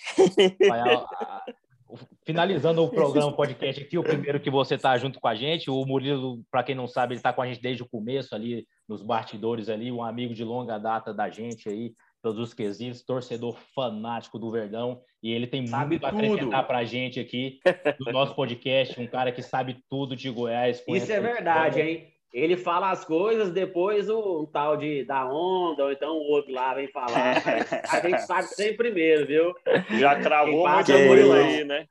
[2.25, 5.85] finalizando o programa podcast aqui, o primeiro que você está junto com a gente, o
[5.85, 9.03] Murilo, para quem não sabe, ele está com a gente desde o começo ali, nos
[9.03, 14.39] bastidores ali, um amigo de longa data da gente aí, todos os quesitos, torcedor fanático
[14.39, 17.59] do Verdão, e ele tem sabe muito a acrescentar para a gente aqui
[17.99, 20.83] no nosso podcast, um cara que sabe tudo de Goiás.
[20.87, 22.13] Isso é verdade, hein?
[22.33, 26.51] Ele fala as coisas, depois o um tal de da onda, ou então o outro
[26.51, 27.43] lá vem falar.
[27.91, 29.55] a gente sabe sempre primeiro, viu?
[29.99, 31.87] Já travou muito Murilo aí, né?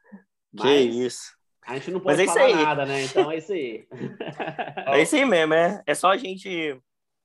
[0.52, 1.42] Mas que isso.
[1.68, 3.04] A gente não pode é falar nada, né?
[3.04, 3.86] Então é isso aí.
[4.88, 5.84] é isso aí mesmo, é.
[5.86, 6.76] É só a gente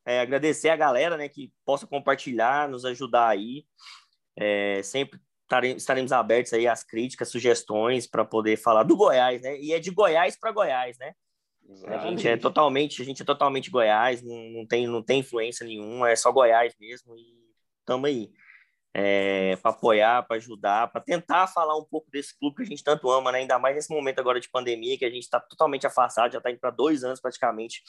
[0.06, 3.66] é, agradecer a galera, né, que possa compartilhar, nos ajudar aí.
[4.36, 5.20] É, sempre
[5.76, 9.58] estaremos abertos aí às críticas, sugestões para poder falar do Goiás, né?
[9.58, 11.12] E é de Goiás para Goiás, né?
[11.86, 15.66] A gente é totalmente, a gente é totalmente Goiás, não, não, tem, não tem influência
[15.66, 17.24] nenhuma, é só Goiás mesmo e
[17.80, 18.30] estamos aí.
[18.98, 22.82] É, para apoiar, para ajudar, para tentar falar um pouco desse clube que a gente
[22.82, 23.40] tanto ama, né?
[23.40, 26.50] ainda mais nesse momento agora de pandemia, que a gente está totalmente afastado, já está
[26.50, 27.82] indo para dois anos praticamente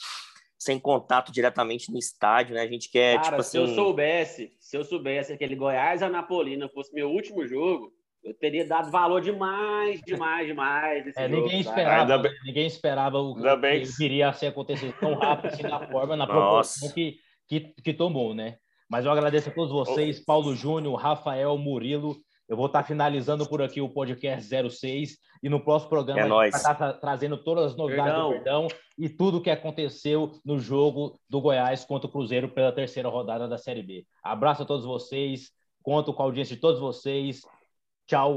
[0.58, 2.62] sem contato diretamente no estádio, né?
[2.62, 3.50] A gente quer, Cara, tipo assim...
[3.50, 7.92] se eu assim soubesse, se eu soubesse que aquele Goiás Anapolina fosse meu último jogo,
[8.24, 11.16] eu teria dado valor demais, demais, demais.
[11.16, 12.32] É, jogo, ninguém, esperava, bem...
[12.44, 16.90] ninguém esperava o que, que iria ser acontecer tão rápido assim na forma, na proporção
[16.92, 18.56] que, que, que tomou, né?
[18.90, 22.16] Mas eu agradeço a todos vocês, Paulo Júnior, Rafael, Murilo,
[22.48, 26.26] eu vou estar finalizando por aqui o podcast 06 e no próximo programa é a
[26.26, 28.28] gente vai estar tra trazendo todas as novidades Perdão.
[28.28, 32.72] do Verdão e tudo o que aconteceu no jogo do Goiás contra o Cruzeiro pela
[32.72, 34.06] terceira rodada da Série B.
[34.22, 35.50] Abraço a todos vocês,
[35.82, 37.42] conto com a audiência de todos vocês.
[38.06, 38.36] Tchau.